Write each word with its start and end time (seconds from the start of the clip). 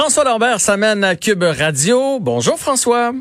François 0.00 0.24
Lambert 0.24 0.60
s'amène 0.60 1.04
à 1.04 1.14
Cube 1.14 1.42
Radio. 1.42 2.20
Bonjour 2.20 2.56
François. 2.56 3.12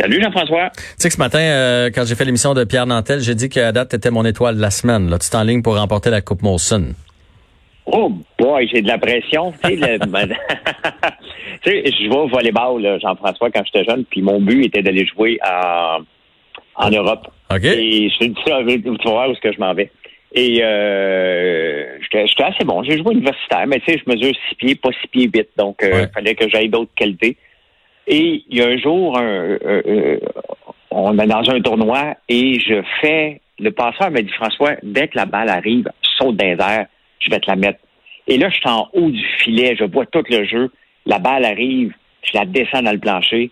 Salut 0.00 0.20
Jean-François. 0.20 0.70
Tu 0.74 0.82
sais 0.98 1.08
que 1.08 1.14
ce 1.14 1.20
matin, 1.20 1.38
euh, 1.38 1.90
quand 1.94 2.04
j'ai 2.04 2.16
fait 2.16 2.24
l'émission 2.24 2.54
de 2.54 2.64
Pierre 2.64 2.86
Nantel, 2.86 3.20
j'ai 3.20 3.36
dit 3.36 3.48
que 3.48 3.70
date 3.70 3.94
était 3.94 4.10
mon 4.10 4.24
étoile 4.24 4.56
de 4.56 4.60
la 4.60 4.72
semaine. 4.72 5.08
Là. 5.08 5.20
Tu 5.20 5.28
es 5.28 5.36
en 5.36 5.44
ligne 5.44 5.62
pour 5.62 5.78
remporter 5.78 6.10
la 6.10 6.22
Coupe 6.22 6.42
Molson. 6.42 6.86
Oh 7.86 8.12
boy, 8.36 8.66
j'ai 8.66 8.82
de 8.82 8.88
la 8.88 8.98
pression. 8.98 9.52
tu 9.62 9.78
sais, 9.78 9.78
sais, 11.64 11.84
je 11.86 12.08
vais 12.10 12.16
au 12.16 12.26
volleyball, 12.26 12.98
Jean-François, 13.00 13.52
quand 13.52 13.62
j'étais 13.66 13.84
jeune, 13.84 14.04
puis 14.06 14.22
mon 14.22 14.40
but 14.40 14.64
était 14.64 14.82
d'aller 14.82 15.06
jouer 15.06 15.38
en, 15.48 15.98
en 16.74 16.90
Europe. 16.90 17.28
OK? 17.54 17.62
Et 17.62 18.10
je 18.10 18.18
te 18.18 18.24
dis 18.24 18.40
ça, 18.44 18.58
tu 18.66 19.04
vas 19.04 19.10
voir 19.12 19.28
où 19.28 19.32
est-ce 19.34 19.40
que 19.40 19.52
je 19.52 19.60
m'en 19.60 19.72
vais. 19.72 19.92
Et 20.38 20.60
euh, 20.62 21.98
j'étais 22.02 22.44
assez 22.44 22.64
bon. 22.64 22.82
J'ai 22.82 22.98
joué 22.98 23.14
universitaire, 23.14 23.66
mais 23.66 23.80
tu 23.80 23.90
sais, 23.92 23.98
je 24.04 24.12
mesure 24.12 24.34
six 24.48 24.54
pieds, 24.56 24.74
pas 24.74 24.90
six 25.00 25.08
pieds 25.08 25.30
vite. 25.32 25.48
Donc, 25.56 25.78
il 25.82 25.88
Ouais. 25.88 26.08
fallait 26.12 26.34
que 26.34 26.46
j'aille 26.48 26.68
d'autres 26.68 26.94
qualités. 26.94 27.36
Et 28.06 28.44
il 28.48 28.58
y 28.58 28.60
a 28.62 28.66
un 28.68 28.76
jour, 28.76 29.18
un, 29.18 29.22
euh, 29.24 29.58
euh, 29.64 30.18
on 30.90 31.18
est 31.18 31.26
dans 31.26 31.50
un 31.50 31.60
tournoi 31.60 32.14
et 32.28 32.60
je 32.60 32.82
fais. 33.00 33.40
Le 33.58 33.70
passeur 33.70 34.10
m'a 34.10 34.20
dit 34.20 34.32
François, 34.34 34.72
dès 34.82 35.08
que 35.08 35.16
la 35.16 35.24
balle 35.24 35.48
arrive, 35.48 35.88
saute 36.18 36.36
dans 36.36 36.44
les 36.46 36.62
airs, 36.62 36.86
je 37.18 37.30
vais 37.30 37.40
te 37.40 37.50
la 37.50 37.56
mettre. 37.56 37.80
Et 38.28 38.36
là, 38.36 38.50
je 38.50 38.56
suis 38.56 38.68
en 38.68 38.88
haut 38.92 39.10
du 39.10 39.24
filet, 39.38 39.74
je 39.78 39.84
vois 39.84 40.04
tout 40.06 40.22
le 40.28 40.44
jeu. 40.44 40.70
La 41.06 41.18
balle 41.18 41.44
arrive, 41.46 41.94
je 42.22 42.36
la 42.36 42.44
descends 42.44 42.82
dans 42.82 42.92
le 42.92 42.98
plancher. 42.98 43.50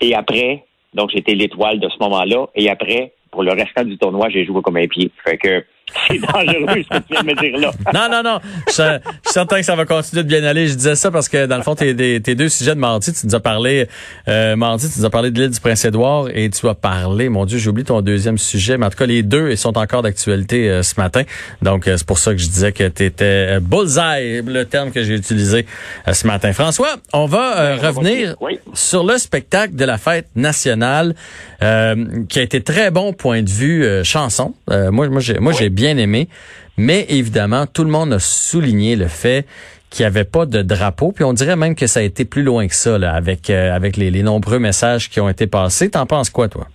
Et 0.00 0.14
après, 0.14 0.64
donc 0.94 1.10
j'étais 1.10 1.34
l'étoile 1.34 1.78
de 1.78 1.88
ce 1.90 1.98
moment-là. 2.00 2.46
Et 2.54 2.70
après, 2.70 3.12
pour 3.30 3.42
le 3.42 3.52
restant 3.52 3.84
du 3.84 3.98
tournoi, 3.98 4.30
j'ai 4.30 4.46
joué 4.46 4.62
comme 4.62 4.78
un 4.78 4.86
pied. 4.88 5.10
Fait 5.24 5.36
que 5.36 5.64
c'est 6.08 6.18
dangereux 6.18 6.82
ce 6.90 6.98
que 6.98 7.02
tu 7.02 7.12
viens 7.12 7.22
de 7.22 7.26
me 7.26 7.34
dire 7.40 7.58
là. 7.58 7.70
Non, 7.94 8.08
non, 8.10 8.22
non. 8.22 8.38
Je, 8.68 8.72
je 8.72 8.82
suis 9.24 9.32
certain 9.32 9.56
que 9.58 9.62
ça 9.64 9.76
va 9.76 9.84
continuer 9.84 10.22
de 10.22 10.28
bien 10.28 10.44
aller. 10.44 10.66
Je 10.68 10.74
disais 10.74 10.94
ça 10.94 11.10
parce 11.10 11.28
que, 11.28 11.46
dans 11.46 11.56
le 11.56 11.62
fond, 11.62 11.74
tes, 11.74 11.94
tes- 11.94 12.20
tes 12.20 12.34
deux 12.34 12.48
sujets 12.48 12.74
de 12.74 12.80
mardi, 12.80 13.12
tu 13.12 13.26
nous 13.26 13.34
as 13.34 13.40
parlé, 13.40 13.88
euh, 14.28 14.56
mardi, 14.56 14.88
tu 14.90 14.98
nous 14.98 15.04
as 15.04 15.10
parlé 15.10 15.30
de 15.30 15.40
l'île 15.40 15.50
du 15.50 15.60
Prince-Édouard 15.60 16.28
et 16.34 16.48
tu 16.50 16.68
as 16.68 16.74
parlé, 16.74 17.28
mon 17.28 17.44
Dieu, 17.44 17.58
j'ai 17.58 17.68
oublié 17.70 17.84
ton 17.84 18.00
deuxième 18.00 18.38
sujet, 18.38 18.76
mais 18.78 18.86
en 18.86 18.90
tout 18.90 18.98
cas, 18.98 19.06
les 19.06 19.22
deux, 19.22 19.50
ils 19.50 19.58
sont 19.58 19.76
encore 19.78 20.02
d'actualité 20.02 20.68
euh, 20.70 20.82
ce 20.82 20.94
matin. 20.98 21.22
Donc, 21.62 21.86
euh, 21.88 21.96
c'est 21.96 22.06
pour 22.06 22.18
ça 22.18 22.32
que 22.32 22.38
je 22.38 22.46
disais 22.46 22.72
que 22.72 22.88
tu 22.88 23.04
étais 23.04 23.60
bullseye, 23.60 24.42
le 24.46 24.64
terme 24.64 24.90
que 24.90 25.02
j'ai 25.02 25.14
utilisé 25.14 25.66
euh, 26.08 26.12
ce 26.12 26.26
matin. 26.26 26.52
François, 26.52 26.96
on 27.12 27.26
va 27.26 27.58
euh, 27.58 27.76
revenir 27.76 28.34
Oui. 28.40 28.58
sur 28.74 29.04
le 29.04 29.18
spectacle 29.18 29.74
de 29.74 29.84
la 29.84 29.98
fête 29.98 30.28
nationale 30.36 31.14
euh, 31.62 32.24
qui 32.28 32.38
a 32.38 32.42
été 32.42 32.60
très 32.62 32.90
bon 32.90 33.12
point 33.12 33.42
de 33.42 33.50
vue 33.50 33.84
euh, 33.84 34.04
chanson. 34.04 34.54
Euh, 34.70 34.90
moi, 34.90 35.08
moi, 35.08 35.20
j'ai, 35.20 35.36
j'ai 35.58 35.70
bien 35.82 35.96
aimé. 35.96 36.28
Mais 36.76 37.06
évidemment, 37.08 37.66
tout 37.66 37.82
le 37.82 37.90
monde 37.90 38.12
a 38.12 38.20
souligné 38.20 38.94
le 38.94 39.08
fait 39.08 39.46
qu'il 39.90 40.04
n'y 40.04 40.06
avait 40.06 40.24
pas 40.24 40.46
de 40.46 40.62
drapeau. 40.62 41.12
Puis 41.12 41.24
on 41.24 41.32
dirait 41.32 41.56
même 41.56 41.74
que 41.74 41.86
ça 41.86 42.00
a 42.00 42.02
été 42.02 42.24
plus 42.24 42.44
loin 42.44 42.66
que 42.68 42.74
ça, 42.74 42.98
là, 42.98 43.12
avec 43.12 43.50
euh, 43.50 43.74
avec 43.74 43.96
les, 43.96 44.10
les 44.10 44.22
nombreux 44.22 44.60
messages 44.60 45.10
qui 45.10 45.20
ont 45.20 45.28
été 45.28 45.46
passés. 45.46 45.90
T'en 45.90 46.06
penses 46.06 46.30
quoi, 46.30 46.48
toi? 46.48 46.66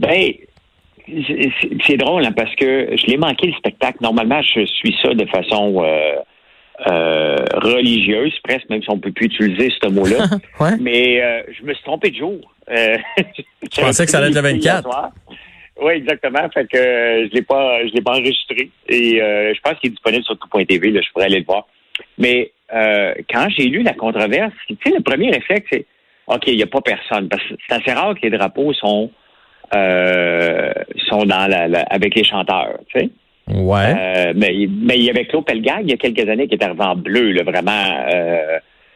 Ben, 0.00 0.32
c'est 1.86 1.96
drôle 1.96 2.24
hein, 2.26 2.32
parce 2.32 2.54
que 2.56 2.96
je 2.96 3.06
l'ai 3.06 3.16
manqué 3.16 3.46
le 3.46 3.52
spectacle. 3.54 3.98
Normalement, 4.00 4.42
je 4.42 4.66
suis 4.66 4.94
ça 5.00 5.14
de 5.14 5.26
façon 5.26 5.82
euh, 5.84 6.16
euh, 6.90 7.36
religieuse, 7.54 8.34
presque, 8.42 8.68
même 8.70 8.82
si 8.82 8.90
on 8.90 8.98
peut 8.98 9.12
plus 9.12 9.26
utiliser 9.26 9.72
ce 9.80 9.88
mot-là. 9.88 10.26
Ouais. 10.60 10.76
Mais 10.80 11.22
je 11.56 11.64
me 11.64 11.72
suis 11.74 11.84
trompé 11.84 12.10
de 12.10 12.16
jour. 12.16 12.40
Tu 13.70 13.80
pensais 13.80 14.04
que 14.04 14.10
ça 14.10 14.18
allait 14.18 14.28
être 14.28 14.34
le 14.34 14.40
24? 14.52 14.88
Oui, 15.80 15.92
exactement. 15.94 16.48
Fait 16.52 16.66
que 16.66 16.76
euh, 16.76 17.28
je 17.28 17.34
l'ai 17.34 17.42
pas, 17.42 17.86
je 17.86 17.92
l'ai 17.92 18.00
pas 18.02 18.12
enregistré. 18.12 18.70
Et 18.88 19.20
euh, 19.20 19.52
je 19.54 19.60
pense 19.60 19.74
qu'il 19.80 19.88
est 19.88 19.94
disponible 19.94 20.24
sur 20.24 20.38
tout.tv. 20.38 20.90
Là, 20.90 21.00
je 21.02 21.10
pourrais 21.12 21.26
aller 21.26 21.40
le 21.40 21.44
voir. 21.44 21.66
Mais 22.18 22.52
euh, 22.72 23.14
quand 23.32 23.48
j'ai 23.50 23.64
lu 23.66 23.82
la 23.82 23.92
controverse, 23.92 24.52
tu 24.68 24.76
sais, 24.84 24.92
le 24.96 25.02
premier 25.02 25.30
réflexe, 25.30 25.66
c'est 25.72 25.86
OK, 26.26 26.44
il 26.46 26.56
n'y 26.56 26.62
a 26.62 26.66
pas 26.66 26.80
personne. 26.80 27.28
Parce 27.28 27.42
que 27.42 27.54
c'est 27.68 27.74
assez 27.74 27.92
rare 27.92 28.14
que 28.14 28.20
les 28.22 28.30
drapeaux 28.36 28.72
sont 28.72 29.10
euh, 29.74 30.72
sont 31.08 31.24
dans 31.24 31.48
la, 31.50 31.66
la- 31.68 31.82
avec 31.90 32.14
les 32.14 32.24
chanteurs. 32.24 32.78
Tu 32.88 33.00
sais. 33.00 33.10
Ouais. 33.48 33.94
Euh, 33.98 34.32
mais, 34.36 34.52
mais 34.70 34.96
il 34.96 35.02
y 35.04 35.10
avait 35.10 35.26
Claude 35.26 35.44
Pelgag 35.44 35.80
il 35.82 35.90
y 35.90 35.94
a 35.94 35.96
quelques 35.96 36.26
années 36.28 36.46
qui 36.48 36.54
était 36.54 36.64
arrivé 36.64 36.82
en 36.82 36.96
bleu, 36.96 37.32
là, 37.32 37.42
vraiment 37.42 37.72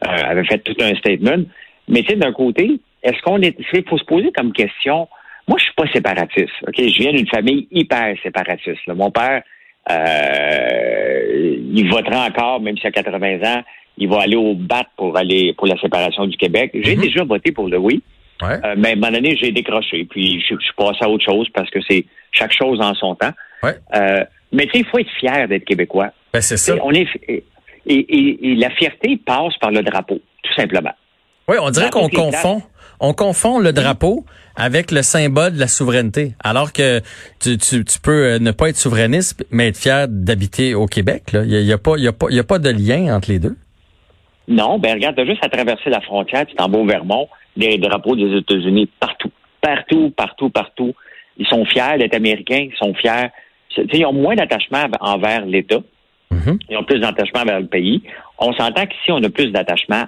avait 0.01 0.45
fait 0.45 0.59
tout 0.59 0.75
un 0.81 0.95
statement. 0.95 1.43
Mais 1.87 2.01
tu 2.03 2.09
sais, 2.11 2.15
d'un 2.15 2.31
côté, 2.31 2.79
est-ce 3.03 3.21
qu'on 3.21 3.41
est. 3.41 3.55
Il 3.73 3.83
faut 3.87 3.97
se 3.97 4.05
poser 4.05 4.31
comme 4.31 4.53
question. 4.53 5.07
Moi, 5.49 5.57
je 5.57 5.63
suis 5.65 5.73
pas 5.73 5.87
séparatiste. 5.91 6.53
Ok, 6.67 6.75
je 6.77 7.01
viens 7.01 7.11
d'une 7.11 7.27
famille 7.27 7.67
hyper 7.71 8.15
séparatiste. 8.23 8.85
là. 8.87 8.93
Mon 8.93 9.09
père, 9.11 9.41
euh, 9.89 11.55
il 11.73 11.89
votera 11.89 12.25
encore, 12.27 12.61
même 12.61 12.77
s'il 12.77 12.87
a 12.87 12.91
80 12.91 13.39
ans. 13.43 13.63
Il 13.97 14.07
va 14.09 14.21
aller 14.21 14.35
au 14.35 14.53
bat 14.53 14.83
pour 14.95 15.17
aller 15.17 15.53
pour 15.57 15.67
la 15.67 15.77
séparation 15.79 16.25
du 16.25 16.37
Québec. 16.37 16.71
J'ai 16.73 16.95
Mhm. 16.95 17.01
déjà 17.01 17.23
voté 17.23 17.51
pour 17.51 17.67
le 17.67 17.77
oui. 17.77 18.01
Ouais. 18.41 18.57
Euh, 18.63 18.75
mais 18.77 18.89
à 18.89 18.91
un 18.93 18.95
moment 18.95 19.11
donné, 19.11 19.35
j'ai 19.35 19.51
décroché. 19.51 20.05
Puis 20.05 20.39
je, 20.47 20.55
suis 20.57 20.73
passé 20.77 20.99
à 21.01 21.09
autre 21.09 21.25
chose 21.25 21.49
parce 21.53 21.69
que 21.69 21.79
c'est 21.89 22.05
chaque 22.31 22.53
chose 22.53 22.79
en 22.79 22.93
son 22.93 23.15
temps. 23.15 23.33
Ouais. 23.63 23.73
Euh, 23.95 24.23
mais 24.53 24.65
tu 24.67 24.71
sais, 24.73 24.79
il 24.79 24.85
faut 24.85 24.99
être 24.99 25.11
fier 25.19 25.47
d'être 25.49 25.65
québécois. 25.65 26.11
Ben, 26.33 26.41
c'est 26.41 26.55
ça. 26.57 26.75
Et 26.75 26.79
on 26.81 26.91
est 26.91 27.07
et, 27.27 27.43
et- 27.87 28.51
et 28.51 28.55
la 28.55 28.69
fierté 28.69 29.17
passe 29.17 29.57
par 29.59 29.71
le 29.71 29.81
drapeau, 29.81 30.19
tout 30.43 30.53
simplement. 30.53 30.93
Oui, 31.47 31.57
on 31.61 31.69
dirait 31.71 31.89
qu'on 31.89 32.07
confond. 32.07 32.61
On 32.99 33.13
confond 33.13 33.59
le 33.59 33.71
drapeau 33.71 34.25
avec 34.55 34.91
le 34.91 35.01
symbole 35.03 35.53
de 35.53 35.59
la 35.59 35.67
souveraineté. 35.67 36.33
Alors 36.43 36.73
que 36.73 36.99
tu, 37.39 37.57
tu, 37.57 37.85
tu 37.85 37.99
peux 38.01 38.33
euh, 38.33 38.39
ne 38.39 38.51
pas 38.51 38.69
être 38.69 38.75
souverainiste, 38.77 39.45
mais 39.51 39.69
être 39.69 39.77
fier 39.77 40.07
d'habiter 40.09 40.73
au 40.75 40.85
Québec. 40.85 41.31
là. 41.31 41.43
Il 41.43 41.49
n'y 41.49 41.55
a, 41.55 41.59
il 41.61 41.65
y 41.67 41.73
a, 41.73 41.77
pas- 41.77 41.95
il 41.97 42.03
y 42.03 42.07
a, 42.07 42.11
pas- 42.13 42.27
il 42.29 42.35
y 42.35 42.39
a 42.39 42.43
pas 42.43 42.59
de 42.59 42.69
lien 42.69 43.15
entre 43.15 43.31
les 43.31 43.39
deux. 43.39 43.55
Non, 44.47 44.79
ben 44.79 44.93
regarde, 44.95 45.15
t'as 45.15 45.25
juste 45.25 45.45
à 45.45 45.49
traverser 45.49 45.89
la 45.89 46.01
frontière, 46.01 46.45
tu 46.45 46.55
t'en 46.55 46.67
vas 46.69 46.79
au 46.79 46.85
Vermont, 46.85 47.27
des 47.55 47.77
drapeaux 47.77 48.15
des 48.15 48.35
États-Unis 48.37 48.89
partout, 48.99 49.31
partout, 49.61 50.09
partout, 50.15 50.49
partout. 50.49 50.93
Ils 51.37 51.47
sont 51.47 51.63
fiers 51.65 51.97
d'être 51.99 52.15
américains, 52.15 52.67
ils 52.71 52.75
sont 52.77 52.93
fiers. 52.95 53.29
Ils 53.93 54.05
ont 54.05 54.11
moins 54.13 54.35
d'attachement 54.35 54.83
envers 54.99 55.45
l'État. 55.45 55.79
Mhm. 56.31 56.59
Ils 56.69 56.77
ont 56.77 56.83
plus 56.83 56.99
d'attachement 56.99 57.43
vers 57.45 57.59
le 57.59 57.67
pays. 57.67 58.01
On 58.39 58.51
s'entend 58.53 58.85
qu'ici, 58.87 59.11
on 59.11 59.23
a 59.23 59.29
plus 59.29 59.51
d'attachement. 59.51 60.03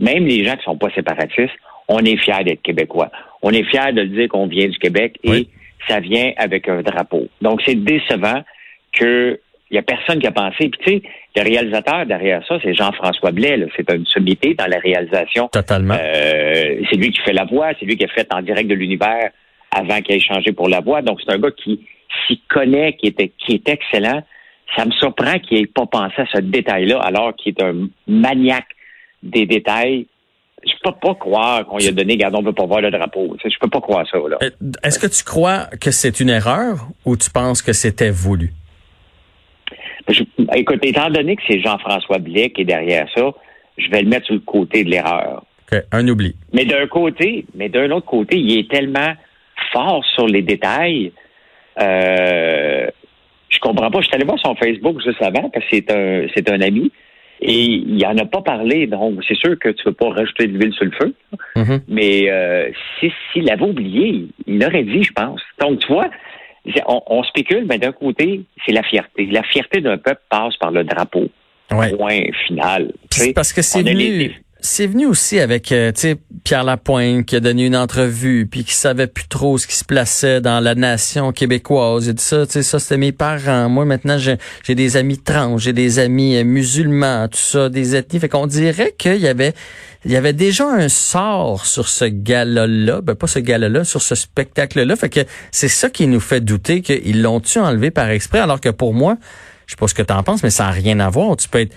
Même 0.00 0.24
les 0.26 0.44
gens 0.44 0.54
qui 0.56 0.64
sont 0.64 0.76
pas 0.76 0.90
séparatistes, 0.94 1.54
on 1.88 1.98
est 2.00 2.16
fiers 2.16 2.44
d'être 2.44 2.62
québécois. 2.62 3.10
On 3.42 3.50
est 3.50 3.64
fiers 3.64 3.92
de 3.92 4.04
dire 4.04 4.28
qu'on 4.28 4.46
vient 4.46 4.68
du 4.68 4.78
Québec 4.78 5.18
et 5.24 5.30
Oui. 5.30 5.48
ça 5.88 6.00
vient 6.00 6.32
avec 6.36 6.68
un 6.68 6.82
drapeau. 6.82 7.28
Donc, 7.40 7.60
c'est 7.64 7.76
décevant 7.76 8.42
que 8.92 9.38
il 9.70 9.74
y 9.74 9.78
a 9.78 9.82
personne 9.82 10.18
qui 10.18 10.26
a 10.26 10.32
pensé. 10.32 10.70
Puis, 10.70 10.80
tu 10.80 10.92
sais, 10.92 11.02
le 11.36 11.42
réalisateur 11.42 12.06
derrière 12.06 12.42
ça, 12.46 12.58
c'est 12.62 12.72
Jean-François 12.72 13.32
Blais. 13.32 13.66
C'est 13.76 13.90
une 13.92 14.06
sommité 14.06 14.54
dans 14.54 14.66
la 14.66 14.78
réalisation. 14.78 15.48
Totalement. 15.48 15.94
Euh, 15.94 16.80
c'est 16.90 16.96
lui 16.96 17.10
qui 17.10 17.20
fait 17.20 17.34
la 17.34 17.44
voix, 17.44 17.72
c'est 17.78 17.84
lui 17.84 17.96
qui 17.98 18.04
a 18.04 18.08
fait 18.08 18.26
en 18.32 18.40
direct 18.40 18.68
de 18.68 18.74
l'univers 18.74 19.30
avant 19.70 20.00
qu'il 20.00 20.16
ait 20.16 20.20
changé 20.20 20.52
pour 20.52 20.70
la 20.70 20.80
voix. 20.80 21.02
Donc, 21.02 21.20
c'est 21.22 21.34
un 21.34 21.38
gars 21.38 21.50
qui 21.50 21.86
s'y 22.26 22.40
connaît, 22.48 22.94
qui 22.94 23.08
était, 23.08 23.30
qui 23.38 23.56
est 23.56 23.68
excellent. 23.68 24.22
Ça 24.74 24.86
me 24.86 24.90
surprend 24.92 25.38
qu'il 25.38 25.60
n'ait 25.60 25.66
pas 25.66 25.84
pensé 25.84 26.14
à 26.16 26.26
ce 26.32 26.40
détail-là, 26.40 27.00
alors 27.00 27.36
qu'il 27.36 27.54
est 27.54 27.62
un 27.62 27.88
maniaque 28.06 28.68
des 29.22 29.44
détails. 29.44 30.06
Je 30.66 30.72
peux 30.82 30.92
pas 31.00 31.14
croire 31.14 31.64
qu'on 31.66 31.78
lui 31.78 31.88
a 31.88 31.92
donné, 31.92 32.14
regarde, 32.14 32.34
on 32.34 32.42
veut 32.42 32.52
pas 32.52 32.66
voir 32.66 32.80
le 32.80 32.90
drapeau. 32.90 33.36
Je 33.42 33.58
peux 33.60 33.68
pas 33.68 33.80
croire 33.80 34.04
ça, 34.10 34.18
là. 34.18 34.38
Euh, 34.42 34.50
Est-ce 34.82 34.98
que 34.98 35.06
tu 35.06 35.22
crois 35.24 35.66
que 35.80 35.90
c'est 35.90 36.20
une 36.20 36.30
erreur 36.30 36.88
ou 37.04 37.16
tu 37.16 37.30
penses 37.30 37.62
que 37.62 37.72
c'était 37.72 38.10
voulu? 38.10 38.52
Je- 40.08 40.22
écoute, 40.56 40.78
étant 40.82 41.10
donné 41.10 41.36
que 41.36 41.42
c'est 41.46 41.60
Jean-François 41.60 42.18
Blais 42.18 42.50
qui 42.50 42.62
est 42.62 42.64
derrière 42.64 43.06
ça, 43.14 43.30
je 43.76 43.88
vais 43.90 44.02
le 44.02 44.08
mettre 44.08 44.26
sur 44.26 44.34
le 44.34 44.40
côté 44.40 44.82
de 44.84 44.90
l'erreur. 44.90 45.44
Un 45.92 46.08
oubli. 46.08 46.34
Mais 46.54 46.64
d'un 46.64 46.86
côté, 46.86 47.44
mais 47.54 47.68
d'un 47.68 47.90
autre 47.90 48.06
côté, 48.06 48.38
il 48.38 48.58
est 48.58 48.70
tellement 48.70 49.12
fort 49.72 50.02
sur 50.14 50.26
les 50.26 50.40
détails. 50.42 51.12
Euh, 51.80 52.86
je 53.50 53.58
comprends 53.60 53.90
pas. 53.90 54.00
Je 54.00 54.06
suis 54.06 54.14
allé 54.14 54.24
voir 54.24 54.38
son 54.38 54.54
Facebook 54.56 55.00
juste 55.04 55.20
avant 55.22 55.50
parce 55.50 55.64
que 55.66 55.70
c'est 55.76 55.90
un 55.92 56.26
c'est 56.34 56.50
un 56.50 56.60
ami 56.62 56.90
et 57.40 57.64
il 57.64 58.04
en 58.06 58.16
a 58.18 58.24
pas 58.26 58.42
parlé. 58.42 58.86
Donc 58.86 59.20
c'est 59.26 59.36
sûr 59.36 59.58
que 59.58 59.68
tu 59.70 59.82
veux 59.86 59.92
pas 59.92 60.10
rajouter 60.10 60.46
de 60.46 60.58
l'huile 60.58 60.72
sur 60.74 60.84
le 60.84 60.92
feu. 60.92 61.14
Mhm. 61.56 61.80
Mais 61.88 62.30
euh, 62.30 62.70
si 62.98 63.12
s'il 63.32 63.50
avait 63.50 63.64
oublié, 63.64 64.26
il 64.46 64.58
l'aurait 64.60 64.84
dit, 64.84 65.02
je 65.02 65.12
pense. 65.12 65.40
Donc 65.60 65.80
tu 65.80 65.88
vois, 65.92 66.08
on, 66.86 67.00
on 67.06 67.22
spécule, 67.24 67.66
mais 67.68 67.78
d'un 67.78 67.92
côté, 67.92 68.42
c'est 68.66 68.72
la 68.72 68.82
fierté. 68.82 69.26
La 69.26 69.42
fierté 69.42 69.80
d'un 69.80 69.98
peuple 69.98 70.22
passe 70.28 70.56
par 70.56 70.70
le 70.70 70.84
drapeau. 70.84 71.28
Ouais. 71.70 71.90
Point 71.94 72.22
final. 72.46 72.92
Parce 73.34 73.52
que 73.52 73.60
c'est 73.60 73.82
venu, 73.82 73.94
les- 73.94 74.34
c'est 74.60 74.86
venu 74.86 75.06
aussi 75.06 75.38
avec, 75.38 75.70
euh, 75.70 75.92
Pierre 76.42 76.64
Lapointe 76.64 77.26
qui 77.26 77.36
a 77.36 77.40
donné 77.40 77.66
une 77.66 77.76
entrevue, 77.76 78.46
puis 78.46 78.64
qui 78.64 78.74
savait 78.74 79.06
plus 79.06 79.28
trop 79.28 79.56
ce 79.56 79.66
qui 79.66 79.76
se 79.76 79.84
plaçait 79.84 80.40
dans 80.40 80.60
la 80.60 80.74
nation 80.74 81.32
québécoise. 81.32 82.08
A 82.08 82.12
dit 82.12 82.22
ça, 82.22 82.44
tu 82.46 82.52
sais, 82.52 82.62
ça 82.62 82.78
c'était 82.78 82.96
mes 82.96 83.12
parents. 83.12 83.68
Moi 83.68 83.84
maintenant 83.84 84.18
j'ai 84.18 84.36
j'ai 84.64 84.74
des 84.74 84.96
amis 84.96 85.18
trans, 85.18 85.58
j'ai 85.58 85.72
des 85.72 85.98
amis 85.98 86.36
euh, 86.36 86.44
musulmans, 86.44 87.28
tout 87.28 87.38
ça, 87.38 87.68
des 87.68 87.94
ethnies. 87.94 88.18
Fait 88.18 88.28
qu'on 88.28 88.46
dirait 88.46 88.94
qu'il 88.98 89.18
y 89.20 89.28
avait 89.28 89.54
il 90.04 90.12
y 90.12 90.16
avait 90.16 90.32
déjà 90.32 90.68
un 90.68 90.88
sort 90.88 91.66
sur 91.66 91.88
ce 91.88 92.04
gala-là, 92.04 93.00
ben 93.00 93.14
pas 93.14 93.26
ce 93.26 93.38
gala-là, 93.40 93.84
sur 93.84 94.02
ce 94.02 94.14
spectacle-là. 94.14 94.96
Fait 94.96 95.08
que 95.08 95.20
c'est 95.50 95.68
ça 95.68 95.90
qui 95.90 96.06
nous 96.06 96.20
fait 96.20 96.40
douter 96.40 96.82
qu'ils 96.82 97.22
l'ont-tu 97.22 97.58
enlevé 97.58 97.90
par 97.90 98.08
exprès, 98.10 98.38
alors 98.38 98.60
que 98.60 98.68
pour 98.68 98.94
moi, 98.94 99.16
Je 99.68 99.72
sais 99.74 99.76
pas 99.78 99.86
ce 99.86 99.94
que 99.94 100.02
tu 100.02 100.14
en 100.14 100.22
penses, 100.22 100.42
mais 100.42 100.50
ça 100.50 100.64
n'a 100.64 100.70
rien 100.70 100.98
à 100.98 101.10
voir. 101.10 101.36
Tu 101.36 101.46
peux 101.46 101.60
être, 101.60 101.76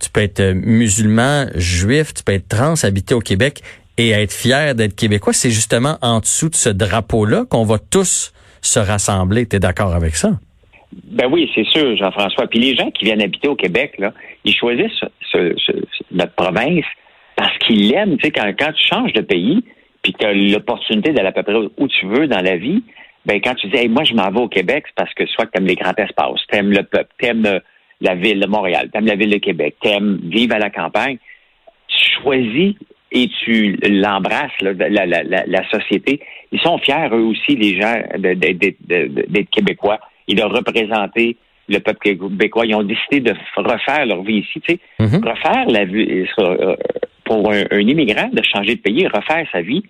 tu 0.00 0.10
peux 0.10 0.20
être 0.20 0.42
musulman, 0.54 1.46
juif, 1.54 2.12
tu 2.12 2.24
peux 2.24 2.32
être 2.32 2.48
trans, 2.48 2.74
habiter 2.82 3.14
au 3.14 3.20
Québec 3.20 3.62
et 3.96 4.10
être 4.10 4.32
fier 4.32 4.74
d'être 4.74 4.96
québécois. 4.96 5.32
C'est 5.32 5.50
justement 5.50 5.98
en 6.02 6.18
dessous 6.18 6.48
de 6.48 6.56
ce 6.56 6.68
drapeau-là 6.68 7.44
qu'on 7.48 7.62
va 7.62 7.78
tous 7.78 8.32
se 8.60 8.80
rassembler. 8.80 9.46
Tu 9.46 9.60
d'accord 9.60 9.94
avec 9.94 10.16
ça? 10.16 10.32
Ben 11.04 11.28
oui, 11.30 11.48
c'est 11.54 11.66
sûr, 11.66 11.96
Jean-François. 11.96 12.48
Puis 12.48 12.58
les 12.58 12.74
gens 12.74 12.90
qui 12.90 13.04
viennent 13.04 13.22
habiter 13.22 13.46
au 13.46 13.54
Québec, 13.54 13.94
là, 13.98 14.12
ils 14.44 14.54
choisissent 14.54 15.04
notre 16.10 16.34
province 16.34 16.84
parce 17.36 17.56
qu'ils 17.58 17.90
l'aiment. 17.90 18.16
Tu 18.16 18.26
sais, 18.26 18.30
quand, 18.32 18.52
quand 18.58 18.72
tu 18.72 18.84
changes 18.84 19.12
de 19.12 19.20
pays, 19.20 19.62
puis 20.02 20.12
tu 20.18 20.26
as 20.26 20.32
l'opportunité 20.32 21.12
d'aller 21.12 21.28
à 21.28 21.32
peu 21.32 21.44
près 21.44 21.54
où 21.54 21.86
tu 21.86 22.06
veux 22.06 22.26
dans 22.26 22.40
la 22.40 22.56
vie, 22.56 22.82
ben 23.26 23.40
quand 23.42 23.54
tu 23.54 23.68
dis 23.68 23.76
hey, 23.76 23.88
moi 23.88 24.04
je 24.04 24.14
m'en 24.14 24.30
vais 24.30 24.40
au 24.40 24.48
Québec, 24.48 24.84
c'est 24.86 24.94
parce 24.94 25.12
que 25.14 25.26
soit 25.26 25.46
tu 25.46 25.58
aimes 25.58 25.66
les 25.66 25.74
grands 25.74 25.94
espaces, 25.96 26.40
tu 26.50 26.58
aimes 26.58 26.70
le 26.70 26.82
peuple, 26.82 27.12
tu 27.18 27.26
aimes 27.26 27.60
la 28.00 28.14
ville 28.14 28.40
de 28.40 28.46
Montréal, 28.46 28.88
tu 28.92 28.98
aimes 28.98 29.06
la 29.06 29.16
ville 29.16 29.30
de 29.30 29.38
Québec, 29.38 29.76
tu 29.82 29.88
aimes 29.88 30.20
vivre 30.24 30.54
à 30.54 30.58
la 30.58 30.70
campagne, 30.70 31.18
tu 31.88 32.20
choisis 32.22 32.74
et 33.10 33.28
tu 33.42 33.78
l'embrasses, 33.82 34.52
la, 34.60 34.72
la, 34.72 35.06
la, 35.06 35.22
la, 35.24 35.70
société. 35.70 36.20
Ils 36.52 36.60
sont 36.60 36.78
fiers, 36.78 37.08
eux 37.10 37.24
aussi, 37.24 37.56
les 37.56 37.80
gens, 37.80 37.94
d'être 38.18 39.50
québécois 39.50 39.98
et 40.26 40.34
de 40.34 40.42
représenter 40.42 41.36
le 41.68 41.78
peuple 41.78 42.00
québécois. 42.00 42.66
Ils 42.66 42.74
ont 42.74 42.82
décidé 42.82 43.20
de 43.20 43.34
refaire 43.56 44.04
leur 44.06 44.22
vie 44.22 44.38
ici. 44.38 44.60
Tu 44.60 44.74
sais, 44.74 44.80
mm-hmm. 45.00 45.28
Refaire 45.28 45.66
la 45.68 45.84
vie 45.84 46.26
euh, 46.38 46.76
pour 47.24 47.50
un, 47.50 47.78
immigrant 47.78 48.28
de 48.32 48.42
changer 48.42 48.76
de 48.76 48.80
pays, 48.80 49.06
refaire 49.06 49.46
sa 49.52 49.62
vie, 49.62 49.82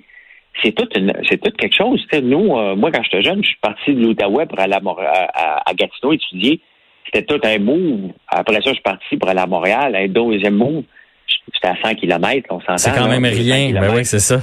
c'est 0.62 0.73
tout, 0.73 0.89
c'est 1.29 1.41
tout 1.41 1.53
quelque 1.53 1.77
chose. 1.77 2.05
nous, 2.23 2.56
euh, 2.56 2.75
moi, 2.75 2.91
quand 2.91 3.03
j'étais 3.03 3.23
jeune, 3.23 3.43
je 3.43 3.49
suis 3.49 3.59
parti 3.61 3.95
de 3.95 4.00
l'Outaouais 4.00 4.47
pour 4.47 4.59
aller 4.59 4.75
à, 4.75 5.62
à, 5.67 5.75
Gatineau 5.75 6.12
étudier. 6.12 6.61
C'était 7.06 7.25
tout 7.25 7.41
un 7.45 7.59
move. 7.59 8.12
Après 8.27 8.56
ça, 8.56 8.71
je 8.71 8.75
suis 8.75 8.83
parti 8.83 9.17
pour 9.17 9.29
aller 9.29 9.41
à 9.41 9.47
Montréal, 9.47 9.95
un 9.95 10.09
deuxième 10.09 10.56
move. 10.56 10.83
C'était 11.55 11.69
à 11.69 11.77
100 11.83 11.95
km, 11.95 12.47
on 12.50 12.61
s'entend. 12.61 12.79
C'est 12.79 12.95
quand 12.95 13.09
même 13.09 13.25
rien. 13.25 13.73
Ben 13.73 13.95
oui, 13.95 14.05
c'est 14.05 14.19
ça. 14.19 14.41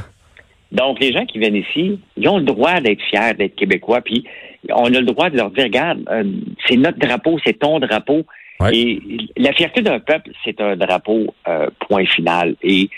Donc, 0.71 0.99
les 0.99 1.13
gens 1.13 1.25
qui 1.25 1.39
viennent 1.39 1.55
ici, 1.55 1.99
ils 2.17 2.27
ont 2.27 2.37
le 2.37 2.43
droit 2.43 2.79
d'être 2.81 3.01
fiers 3.03 3.33
d'être 3.37 3.55
québécois. 3.55 4.01
Puis, 4.01 4.25
on 4.69 4.85
a 4.85 4.99
le 4.99 5.05
droit 5.05 5.29
de 5.29 5.37
leur 5.37 5.51
dire, 5.51 5.65
regarde, 5.65 6.03
euh, 6.09 6.23
c'est 6.67 6.75
notre 6.75 6.97
drapeau, 6.97 7.37
c'est 7.45 7.59
ton 7.59 7.79
drapeau. 7.79 8.25
Et 8.71 8.99
la 9.37 9.51
fierté 9.53 9.81
d'un 9.81 9.99
peuple, 9.99 10.31
c'est 10.43 10.59
un 10.61 10.75
drapeau, 10.75 11.33
euh, 11.47 11.67
point 11.87 12.05
final. 12.05 12.55
Et 12.63 12.89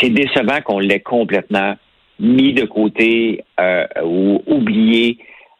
c'est 0.00 0.10
décevant 0.10 0.60
qu'on 0.62 0.78
l'ait 0.80 1.00
complètement 1.00 1.74
mis 2.20 2.52
de 2.52 2.66
côté 2.66 3.44
euh, 3.58 3.86
ou 4.04 4.42
oublié. 4.46 5.18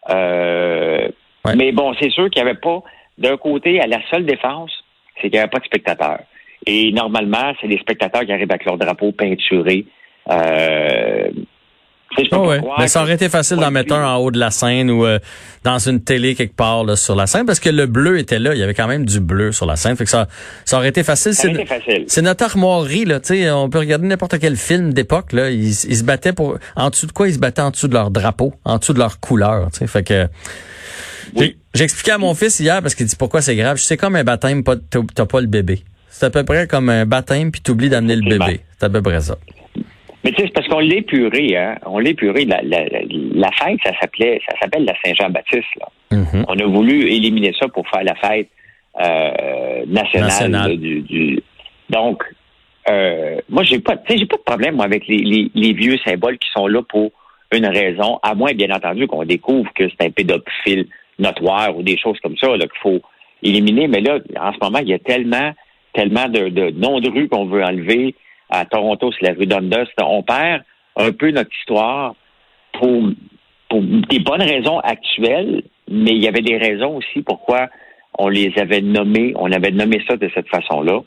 Mais 0.08 1.72
bon, 1.72 1.94
c'est 1.98 2.10
sûr 2.10 2.30
qu'il 2.30 2.42
n'y 2.42 2.48
avait 2.48 2.58
pas, 2.58 2.82
d'un 3.18 3.36
côté, 3.36 3.80
à 3.80 3.86
la 3.86 3.98
seule 4.10 4.24
défense, 4.24 4.72
c'est 5.16 5.28
qu'il 5.28 5.32
n'y 5.32 5.38
avait 5.38 5.50
pas 5.50 5.58
de 5.58 5.64
spectateurs. 5.64 6.20
Et 6.66 6.92
normalement, 6.92 7.52
c'est 7.60 7.66
les 7.66 7.78
spectateurs 7.78 8.24
qui 8.24 8.32
arrivent 8.32 8.50
avec 8.50 8.64
leur 8.64 8.76
drapeau 8.76 9.12
peinturé. 9.12 9.86
Euh, 10.30 11.30
Oh 12.32 12.52
Mais 12.78 12.88
ça 12.88 13.02
aurait 13.02 13.14
été 13.14 13.28
facile 13.28 13.58
d'en 13.58 13.70
mettre 13.70 13.94
un 13.94 14.04
en 14.04 14.16
haut 14.16 14.30
de 14.30 14.38
la 14.38 14.50
scène 14.50 14.90
ou 14.90 15.06
euh, 15.06 15.18
dans 15.62 15.78
une 15.78 16.02
télé 16.02 16.34
quelque 16.34 16.56
part 16.56 16.84
là, 16.84 16.96
sur 16.96 17.14
la 17.14 17.26
scène 17.26 17.46
parce 17.46 17.60
que 17.60 17.70
le 17.70 17.86
bleu 17.86 18.18
était 18.18 18.38
là. 18.38 18.54
Il 18.54 18.58
y 18.58 18.62
avait 18.62 18.74
quand 18.74 18.88
même 18.88 19.04
du 19.04 19.20
bleu 19.20 19.52
sur 19.52 19.66
la 19.66 19.76
scène. 19.76 19.96
Fait 19.96 20.04
que 20.04 20.10
ça, 20.10 20.26
ça 20.64 20.78
aurait 20.78 20.88
été 20.88 21.04
facile. 21.04 21.34
C'est 22.06 22.22
notre 22.22 22.44
armoirie. 22.44 23.04
Là, 23.04 23.20
on 23.54 23.70
peut 23.70 23.78
regarder 23.78 24.08
n'importe 24.08 24.38
quel 24.40 24.56
film 24.56 24.92
d'époque. 24.92 25.32
Là, 25.32 25.50
ils, 25.50 25.74
se 25.74 26.02
battaient 26.02 26.32
pour 26.32 26.58
en 26.76 26.90
dessous 26.90 27.06
de 27.06 27.12
quoi 27.12 27.28
Ils 27.28 27.34
se 27.34 27.38
battaient 27.38 27.62
en 27.62 27.70
dessous 27.70 27.88
de 27.88 27.94
leur 27.94 28.10
drapeau, 28.10 28.54
en 28.64 28.78
dessous 28.78 28.92
de 28.92 28.98
leur 28.98 29.20
couleur. 29.20 29.68
Fait 29.72 30.02
que 30.02 30.28
j'ai 31.74 31.84
expliqué 31.84 32.10
à 32.10 32.18
mon 32.18 32.34
fils 32.34 32.58
hier 32.58 32.82
parce 32.82 32.94
qu'il 32.94 33.06
dit 33.06 33.16
pourquoi 33.16 33.40
c'est 33.40 33.54
grave? 33.54 33.76
C'est 33.78 33.96
comme 33.96 34.16
un 34.16 34.24
baptême, 34.24 34.64
t'as 34.64 35.26
pas 35.26 35.40
le 35.40 35.46
bébé. 35.46 35.84
C'est 36.10 36.26
à 36.26 36.30
peu 36.30 36.44
près 36.44 36.66
comme 36.66 36.88
un 36.88 37.06
baptême 37.06 37.52
puis 37.52 37.60
t'oublies 37.60 37.88
d'amener 37.88 38.16
le 38.16 38.28
bébé. 38.28 38.60
C'est 38.78 38.86
à 38.86 38.90
peu 38.90 39.00
près 39.00 39.20
ça. 39.20 39.36
Mais 40.24 40.32
tu 40.32 40.36
sais, 40.36 40.46
c'est 40.46 40.52
parce 40.52 40.68
qu'on 40.68 40.80
l'est 40.80 41.02
puré, 41.02 41.56
hein. 41.56 41.76
On 41.86 41.98
l'est 41.98 42.14
puré. 42.14 42.44
La, 42.44 42.60
la, 42.62 42.84
la, 42.84 43.50
fête, 43.52 43.78
ça 43.82 43.92
s'appelait, 44.00 44.40
ça 44.48 44.56
s'appelle 44.60 44.84
la 44.84 44.94
Saint-Jean-Baptiste, 45.04 45.74
là. 45.78 45.88
Mm-hmm. 46.12 46.44
On 46.48 46.58
a 46.58 46.66
voulu 46.66 47.10
éliminer 47.10 47.54
ça 47.58 47.68
pour 47.68 47.88
faire 47.88 48.04
la 48.04 48.14
fête 48.16 48.48
euh, 49.00 49.84
nationale, 49.86 50.76
Du, 50.76 51.00
du, 51.02 51.42
Donc, 51.88 52.22
euh, 52.88 53.38
moi, 53.48 53.62
j'ai 53.62 53.78
pas, 53.78 53.96
j'ai 54.08 54.26
pas 54.26 54.36
de 54.36 54.42
problème 54.42 54.76
moi, 54.76 54.84
avec 54.84 55.06
les, 55.06 55.18
les, 55.18 55.50
les, 55.54 55.72
vieux 55.72 55.96
symboles 56.04 56.38
qui 56.38 56.48
sont 56.52 56.66
là 56.66 56.82
pour 56.82 57.12
une 57.52 57.66
raison, 57.66 58.18
à 58.22 58.34
moins, 58.34 58.52
bien 58.52 58.70
entendu, 58.74 59.06
qu'on 59.06 59.24
découvre 59.24 59.72
que 59.74 59.88
c'est 59.88 60.06
un 60.06 60.10
pédophile 60.10 60.86
notoire 61.18 61.76
ou 61.76 61.82
des 61.82 61.96
choses 61.96 62.18
comme 62.20 62.36
ça 62.36 62.48
là, 62.48 62.66
qu'il 62.66 62.80
faut 62.82 63.00
éliminer. 63.42 63.88
Mais 63.88 64.00
là, 64.00 64.18
en 64.38 64.52
ce 64.52 64.58
moment, 64.60 64.78
il 64.78 64.88
y 64.88 64.94
a 64.94 64.98
tellement, 64.98 65.52
tellement 65.92 66.28
de, 66.28 66.48
de 66.48 66.70
noms 66.70 67.00
de 67.00 67.08
rues 67.08 67.28
qu'on 67.28 67.46
veut 67.46 67.62
enlever 67.62 68.14
à 68.50 68.64
Toronto, 68.64 69.10
c'est 69.12 69.26
la 69.26 69.34
rue 69.34 69.46
Dundas. 69.46 69.86
On 70.02 70.22
perd 70.22 70.62
un 70.96 71.12
peu 71.12 71.30
notre 71.30 71.50
histoire 71.60 72.14
pour, 72.72 73.10
pour 73.68 73.82
des 73.82 74.18
bonnes 74.18 74.42
raisons 74.42 74.78
actuelles, 74.80 75.62
mais 75.88 76.10
il 76.10 76.22
y 76.22 76.28
avait 76.28 76.42
des 76.42 76.56
raisons 76.56 76.96
aussi 76.96 77.22
pourquoi 77.22 77.68
on 78.18 78.28
les 78.28 78.52
avait 78.58 78.80
nommés, 78.80 79.32
on 79.36 79.50
avait 79.52 79.70
nommé 79.70 80.02
ça 80.08 80.16
de 80.16 80.30
cette 80.34 80.48
façon-là. 80.48 81.00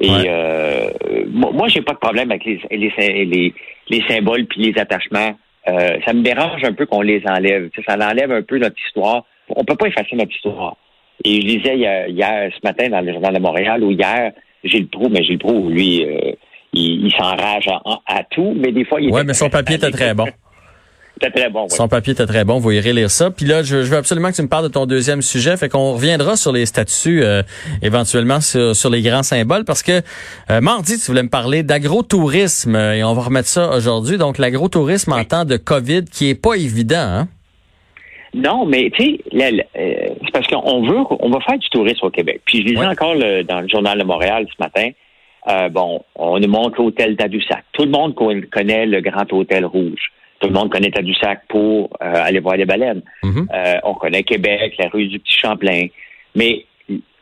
Et 0.00 0.08
euh, 0.10 0.90
moi, 1.28 1.68
j'ai 1.68 1.82
pas 1.82 1.92
de 1.92 1.98
problème 1.98 2.30
avec 2.30 2.44
les, 2.44 2.60
les, 2.70 3.54
les, 3.88 4.02
symboles 4.08 4.46
puis 4.46 4.62
les 4.62 4.80
attachements. 4.80 5.32
Euh, 5.68 5.98
ça 6.06 6.14
me 6.14 6.22
dérange 6.22 6.64
un 6.64 6.72
peu 6.72 6.86
qu'on 6.86 7.02
les 7.02 7.22
enlève. 7.26 7.68
ça 7.86 7.96
enlève 7.96 8.32
un 8.32 8.42
peu 8.42 8.58
notre 8.58 8.76
histoire. 8.86 9.24
On 9.48 9.64
peut 9.64 9.76
pas 9.76 9.88
effacer 9.88 10.16
notre 10.16 10.34
histoire. 10.34 10.76
Et 11.24 11.42
je 11.42 11.46
disais 11.46 11.76
hier, 11.76 12.50
ce 12.54 12.66
matin 12.66 12.88
dans 12.88 13.02
le 13.02 13.12
journal 13.12 13.34
de 13.34 13.40
Montréal, 13.40 13.84
ou 13.84 13.90
hier, 13.90 14.32
Gilles 14.64 14.88
Proux, 14.88 15.08
mais 15.10 15.22
Gilles 15.22 15.38
Proux, 15.38 15.68
lui, 15.68 16.04
euh, 16.04 16.32
il, 16.72 17.12
s'enrage 17.12 17.66
à, 18.06 18.22
tout, 18.30 18.54
mais 18.56 18.72
des 18.72 18.84
fois, 18.84 19.00
il 19.00 19.10
Ouais, 19.10 19.24
mais 19.24 19.34
son 19.34 19.50
papier 19.50 19.76
était 19.76 19.90
très 19.90 20.14
bon. 20.14 20.26
C'était 21.22 21.38
très 21.38 21.50
bon, 21.50 21.68
Son 21.68 21.86
papier 21.86 22.14
était 22.14 22.24
très 22.24 22.44
bon, 22.44 22.58
vous 22.58 22.70
irez 22.70 22.94
lire 22.94 23.10
ça. 23.10 23.30
Puis 23.30 23.44
là, 23.44 23.62
je, 23.62 23.76
veux 23.76 23.96
absolument 23.96 24.30
que 24.30 24.36
tu 24.36 24.42
me 24.42 24.48
parles 24.48 24.64
de 24.64 24.72
ton 24.72 24.86
deuxième 24.86 25.20
sujet, 25.20 25.54
fait 25.58 25.68
qu'on 25.68 25.92
reviendra 25.92 26.36
sur 26.36 26.50
les 26.50 26.64
statuts 26.64 27.22
euh, 27.22 27.42
éventuellement 27.82 28.40
sur, 28.40 28.90
les 28.90 29.02
grands 29.02 29.22
symboles, 29.22 29.66
parce 29.66 29.82
que 29.82 30.00
euh, 30.50 30.62
mardi, 30.62 30.98
tu 30.98 31.06
voulais 31.06 31.22
me 31.22 31.28
parler 31.28 31.62
d'agrotourisme, 31.62 32.74
euh, 32.74 32.94
et 32.94 33.04
on 33.04 33.12
va 33.12 33.22
remettre 33.22 33.48
ça 33.48 33.76
aujourd'hui. 33.76 34.16
Donc, 34.16 34.38
l'agrotourisme 34.38 35.12
en 35.12 35.24
temps 35.24 35.44
de 35.44 35.58
COVID, 35.58 36.04
qui 36.04 36.30
est 36.30 36.40
pas 36.40 36.54
évident, 36.54 36.96
hein? 36.96 37.28
Non, 38.32 38.64
mais 38.64 38.90
tu 38.96 39.04
sais, 39.04 39.20
c'est 39.32 40.32
parce 40.32 40.46
qu'on 40.46 40.86
veut, 40.86 41.00
on 41.18 41.30
va 41.30 41.40
faire 41.40 41.58
du 41.58 41.68
tourisme 41.68 42.06
au 42.06 42.10
Québec. 42.10 42.40
Puis 42.44 42.58
je 42.58 42.72
lisais 42.72 42.86
encore 42.86 43.16
dans 43.16 43.60
le 43.60 43.68
journal 43.68 43.98
de 43.98 44.04
Montréal 44.04 44.46
ce 44.48 44.62
matin, 44.62 44.88
euh, 45.48 45.68
bon, 45.68 46.04
on 46.14 46.38
nous 46.38 46.48
montre 46.48 46.82
l'hôtel 46.82 47.16
Tadoussac. 47.16 47.64
Tout 47.72 47.84
le 47.84 47.90
monde 47.90 48.14
connaît 48.14 48.86
le 48.86 49.00
grand 49.00 49.32
hôtel 49.32 49.64
rouge. 49.64 50.12
Tout 50.38 50.48
le 50.48 50.54
monde 50.54 50.70
connaît 50.70 50.90
Tadoussac 50.90 51.46
pour 51.48 51.90
euh, 52.02 52.12
aller 52.14 52.40
voir 52.40 52.56
les 52.56 52.66
baleines. 52.66 53.02
Mhm. 53.22 53.48
Euh, 53.52 53.74
on 53.84 53.94
connaît 53.94 54.22
Québec, 54.22 54.74
la 54.78 54.88
rue 54.88 55.06
du 55.06 55.18
Petit 55.18 55.38
Champlain. 55.38 55.86
Mais 56.34 56.64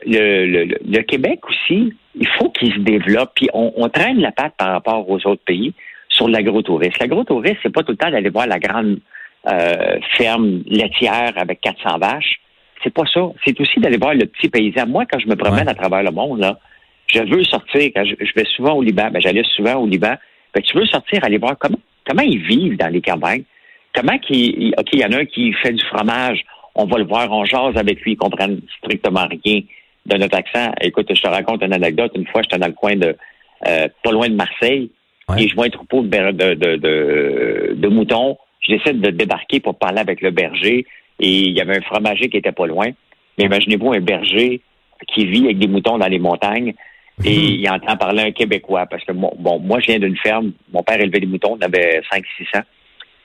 le, 0.05 0.65
le, 0.65 1.01
Québec 1.03 1.39
aussi, 1.47 1.93
il 2.15 2.27
faut 2.37 2.49
qu'il 2.49 2.73
se 2.73 2.79
développe. 2.79 3.31
Puis 3.35 3.49
on, 3.53 3.89
traîne 3.89 4.19
la 4.19 4.31
patte 4.31 4.53
par 4.57 4.71
rapport 4.71 5.09
aux 5.09 5.25
autres 5.27 5.43
pays 5.45 5.73
sur 6.09 6.27
l'agrotourisme. 6.27 6.97
L'agrotourisme, 6.99 7.57
c'est 7.63 7.73
pas 7.73 7.83
tout 7.83 7.91
le 7.91 7.97
temps 7.97 8.11
d'aller 8.11 8.29
voir 8.29 8.47
la 8.47 8.59
grande 8.59 8.99
ferme 10.17 10.63
laitière 10.67 11.33
avec 11.37 11.61
400 11.61 11.97
vaches. 11.97 12.39
C'est 12.83 12.93
pas 12.93 13.03
ça. 13.13 13.21
C'est 13.45 13.59
aussi 13.59 13.79
d'aller 13.79 13.97
voir 13.97 14.13
le 14.13 14.25
petit 14.25 14.49
paysan. 14.49 14.87
Moi, 14.87 15.05
quand 15.05 15.19
je 15.19 15.27
me 15.27 15.35
promène 15.35 15.67
à 15.67 15.73
travers 15.73 16.03
le 16.03 16.11
monde, 16.11 16.39
là, 16.39 16.59
je 17.11 17.35
veux 17.35 17.43
sortir, 17.43 17.91
quand 17.95 18.05
je, 18.05 18.33
vais 18.35 18.45
souvent 18.55 18.73
au 18.73 18.81
Liban, 18.81 19.09
ben, 19.11 19.21
j'allais 19.21 19.43
souvent 19.55 19.75
au 19.75 19.87
Liban, 19.87 20.15
ben, 20.53 20.61
tu 20.61 20.77
veux 20.77 20.85
sortir, 20.85 21.23
aller 21.23 21.37
voir 21.37 21.57
comment, 21.57 21.79
comment 22.07 22.21
ils 22.21 22.41
vivent 22.41 22.77
dans 22.77 22.91
les 22.91 23.01
campagnes? 23.01 23.43
Comment 23.93 24.17
qu'il, 24.19 24.73
OK, 24.77 24.89
il 24.93 24.99
y 24.99 25.05
en 25.05 25.11
a 25.11 25.17
un 25.17 25.25
qui 25.25 25.51
fait 25.53 25.73
du 25.73 25.83
fromage, 25.85 26.45
on 26.75 26.85
va 26.85 26.97
le 26.97 27.05
voir, 27.05 27.31
on 27.31 27.45
jase 27.45 27.75
avec 27.75 28.01
lui, 28.01 28.13
ils 28.13 28.17
comprennent 28.17 28.61
strictement 28.77 29.27
rien 29.27 29.61
de 30.05 30.17
notre 30.17 30.37
accent. 30.37 30.71
Écoute, 30.81 31.07
je 31.13 31.21
te 31.21 31.27
raconte 31.27 31.63
une 31.63 31.73
anecdote. 31.73 32.11
Une 32.15 32.27
fois, 32.27 32.41
j'étais 32.41 32.57
dans 32.57 32.67
le 32.67 32.73
coin 32.73 32.95
de, 32.95 33.15
euh, 33.67 33.87
pas 34.03 34.11
loin 34.11 34.29
de 34.29 34.35
Marseille, 34.35 34.91
et 35.37 35.47
je 35.47 35.55
vois 35.55 35.65
un 35.65 35.69
troupeau 35.69 36.01
de, 36.01 36.31
de, 36.31 36.53
de, 36.55 37.75
de, 37.75 37.87
moutons. 37.87 38.37
Je 38.61 38.73
décide 38.73 39.01
de 39.01 39.11
débarquer 39.11 39.59
pour 39.59 39.77
parler 39.77 39.99
avec 39.99 40.21
le 40.21 40.31
berger, 40.31 40.85
et 41.19 41.29
il 41.29 41.51
y 41.51 41.61
avait 41.61 41.77
un 41.77 41.81
fromager 41.81 42.29
qui 42.29 42.37
était 42.37 42.51
pas 42.51 42.65
loin. 42.65 42.87
Mais 43.37 43.45
imaginez-vous 43.45 43.93
un 43.93 43.99
berger 43.99 44.61
qui 45.13 45.25
vit 45.25 45.45
avec 45.45 45.59
des 45.59 45.67
moutons 45.67 45.97
dans 45.97 46.07
les 46.07 46.19
montagnes 46.19 46.73
et 47.23 47.37
mhm. 47.37 47.55
il 47.59 47.69
entend 47.69 47.97
parler 47.97 48.23
un 48.23 48.31
Québécois. 48.31 48.85
Parce 48.85 49.03
que, 49.03 49.11
bon, 49.11 49.59
moi, 49.59 49.79
je 49.79 49.87
viens 49.87 49.99
d'une 49.99 50.17
ferme. 50.17 50.51
Mon 50.73 50.83
père 50.83 50.99
élevait 50.99 51.19
des 51.19 51.27
moutons. 51.27 51.57
On 51.59 51.65
avait 51.65 52.01
5-600. 52.11 52.63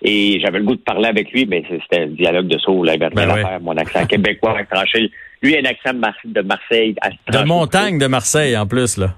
Et 0.03 0.39
j'avais 0.41 0.59
le 0.59 0.65
goût 0.65 0.75
de 0.75 0.81
parler 0.81 1.09
avec 1.09 1.33
lui, 1.33 1.47
mais 1.47 1.65
c'était 1.69 2.03
un 2.03 2.09
dialogue 2.09 2.49
de 2.49 2.59
sourd. 2.59 2.85
Là, 2.85 2.95
il 2.95 2.99
ben 2.99 3.59
Mon 3.63 3.77
accent 3.77 4.05
québécois 4.07 4.59
tranché. 4.71 5.11
Lui, 5.41 5.57
a 5.57 5.61
un 5.61 5.65
accent 5.65 5.95
de 6.25 6.41
Marseille. 6.43 6.95
De 7.33 7.45
montagne 7.45 7.99
de 7.99 8.07
Marseille, 8.07 8.57
en 8.57 8.67
plus, 8.67 8.99
là. 8.99 9.15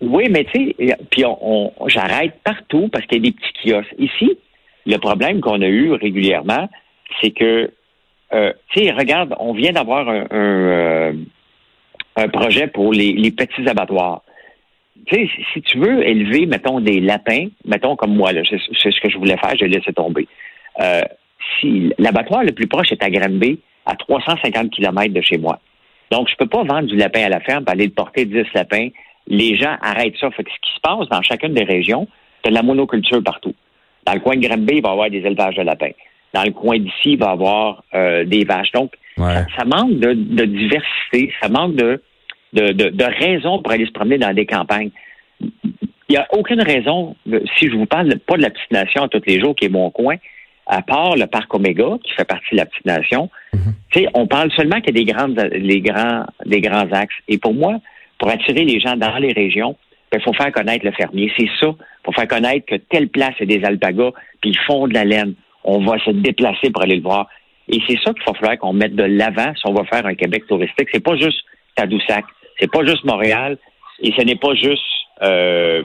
Oui, 0.00 0.28
mais 0.30 0.44
tu 0.44 0.74
sais, 0.78 0.96
puis 1.10 1.24
on, 1.24 1.72
j'arrête 1.86 2.34
partout 2.44 2.88
parce 2.92 3.06
qu'il 3.06 3.24
y 3.24 3.28
a 3.28 3.30
des 3.30 3.36
petits 3.36 3.70
kiosques. 3.70 3.94
Ici, 3.98 4.38
le 4.84 4.98
problème 4.98 5.40
qu'on 5.40 5.62
a 5.62 5.66
eu 5.66 5.92
régulièrement, 5.92 6.68
c'est 7.20 7.30
que, 7.30 7.70
euh, 8.34 8.52
tu 8.72 8.84
sais, 8.84 8.92
regarde, 8.92 9.34
on 9.40 9.54
vient 9.54 9.72
d'avoir 9.72 10.08
un, 10.08 10.26
euh, 10.30 11.12
un 12.16 12.28
projet 12.28 12.66
pour 12.66 12.92
les, 12.92 13.30
petits 13.30 13.68
abattoirs. 13.68 14.22
Tu 15.06 15.14
sais, 15.14 15.30
si 15.52 15.62
tu 15.62 15.78
veux 15.78 16.06
élever, 16.06 16.46
mettons, 16.46 16.80
des 16.80 17.00
lapins, 17.00 17.46
mettons 17.64 17.96
comme 17.96 18.16
moi, 18.16 18.30
c'est 18.32 18.90
ce 18.90 19.00
que 19.00 19.10
je 19.10 19.18
voulais 19.18 19.36
faire, 19.36 19.54
j'ai 19.56 19.68
laissé 19.68 19.92
tomber. 19.92 20.26
Euh, 20.80 21.02
si 21.60 21.92
l'abattoir 21.98 22.42
le 22.42 22.52
plus 22.52 22.66
proche 22.66 22.90
est 22.90 23.02
à 23.02 23.10
Granby, 23.10 23.60
à 23.84 23.94
350 23.94 24.70
km 24.70 25.12
de 25.12 25.20
chez 25.20 25.38
moi. 25.38 25.60
Donc, 26.10 26.28
je 26.28 26.36
peux 26.36 26.46
pas 26.46 26.64
vendre 26.64 26.88
du 26.88 26.96
lapin 26.96 27.22
à 27.24 27.28
la 27.28 27.40
ferme, 27.40 27.64
aller 27.66 27.86
le 27.86 27.92
porter 27.92 28.24
10 28.24 28.44
lapins. 28.54 28.88
Les 29.26 29.56
gens 29.56 29.76
arrêtent 29.80 30.16
ça. 30.20 30.30
Fait 30.30 30.44
que 30.44 30.50
ce 30.50 30.56
qui 30.60 30.74
se 30.74 30.80
passe 30.80 31.08
dans 31.08 31.22
chacune 31.22 31.54
des 31.54 31.64
régions, 31.64 32.08
c'est 32.42 32.50
de 32.50 32.54
la 32.54 32.62
monoculture 32.62 33.22
partout. 33.22 33.54
Dans 34.04 34.14
le 34.14 34.20
coin 34.20 34.36
de 34.36 34.46
Granby, 34.46 34.76
il 34.76 34.82
va 34.82 34.88
y 34.88 34.92
avoir 34.92 35.10
des 35.10 35.18
élevages 35.18 35.56
de 35.56 35.62
lapins. 35.62 35.90
Dans 36.32 36.44
le 36.44 36.52
coin 36.52 36.78
d'ici, 36.78 37.12
il 37.12 37.18
va 37.18 37.26
y 37.26 37.30
avoir 37.30 37.82
euh, 37.94 38.24
des 38.24 38.44
vaches. 38.44 38.70
Donc, 38.72 38.92
ça, 39.16 39.64
manque 39.64 39.98
de, 39.98 40.44
diversité, 40.44 41.32
ça 41.40 41.48
manque 41.48 41.74
de, 41.74 42.00
de, 42.52 42.72
de, 42.72 43.04
raisons 43.04 43.62
pour 43.62 43.72
aller 43.72 43.86
se 43.86 43.92
promener 43.92 44.18
dans 44.18 44.34
des 44.34 44.46
campagnes. 44.46 44.90
Il 45.40 46.12
n'y 46.12 46.16
a 46.16 46.26
aucune 46.32 46.62
raison, 46.62 47.16
si 47.58 47.68
je 47.68 47.76
vous 47.76 47.86
parle 47.86 48.18
pas 48.20 48.36
de 48.36 48.42
la 48.42 48.50
petite 48.50 48.70
nation 48.70 49.08
tous 49.08 49.22
les 49.26 49.40
jours, 49.40 49.54
qui 49.54 49.64
est 49.64 49.70
mon 49.70 49.90
coin, 49.90 50.16
à 50.66 50.82
part 50.82 51.16
le 51.16 51.26
parc 51.26 51.52
Omega, 51.54 51.96
qui 52.02 52.12
fait 52.12 52.24
partie 52.24 52.52
de 52.52 52.56
la 52.56 52.66
petite 52.66 52.86
nation, 52.86 53.30
mhm. 53.54 54.08
on 54.14 54.26
parle 54.26 54.50
seulement 54.52 54.80
qu'il 54.80 54.96
y 54.96 55.00
a 55.00 55.04
des 55.04 55.12
grandes, 55.12 55.40
les 55.52 55.80
grands, 55.80 56.26
des 56.44 56.60
grands 56.60 56.90
axes. 56.92 57.14
Et 57.28 57.38
pour 57.38 57.54
moi, 57.54 57.80
pour 58.18 58.28
attirer 58.28 58.64
les 58.64 58.80
gens 58.80 58.96
dans 58.96 59.16
les 59.16 59.32
régions, 59.32 59.76
il 60.12 60.18
ben, 60.18 60.22
faut 60.22 60.32
faire 60.32 60.52
connaître 60.52 60.84
le 60.84 60.92
fermier. 60.92 61.32
C'est 61.36 61.48
ça. 61.60 61.68
Il 61.68 62.04
faut 62.04 62.12
faire 62.12 62.28
connaître 62.28 62.66
que 62.66 62.76
telle 62.76 63.08
place 63.08 63.34
est 63.40 63.46
des 63.46 63.64
alpagas, 63.64 64.12
puis 64.40 64.50
ils 64.50 64.58
font 64.58 64.86
de 64.86 64.94
la 64.94 65.04
laine. 65.04 65.34
On 65.64 65.84
va 65.84 65.98
se 65.98 66.10
déplacer 66.10 66.70
pour 66.70 66.82
aller 66.82 66.96
le 66.96 67.02
voir. 67.02 67.28
Et 67.68 67.80
c'est 67.88 67.98
ça 68.04 68.12
qu'il 68.12 68.22
faut 68.22 68.34
faire 68.34 68.58
qu'on 68.58 68.72
mette 68.72 68.94
de 68.94 69.04
l'avant 69.04 69.52
si 69.54 69.62
on 69.66 69.74
va 69.74 69.84
faire 69.84 70.06
un 70.06 70.14
Québec 70.14 70.46
touristique. 70.46 70.88
C'est 70.92 71.02
pas 71.02 71.16
juste 71.16 71.42
Tadoussac, 71.74 72.24
c'est 72.60 72.70
pas 72.70 72.84
juste 72.84 73.04
Montréal, 73.04 73.58
et 74.00 74.12
ce 74.16 74.22
n'est 74.22 74.36
pas 74.36 74.54
juste 74.54 74.82
euh, 75.22 75.82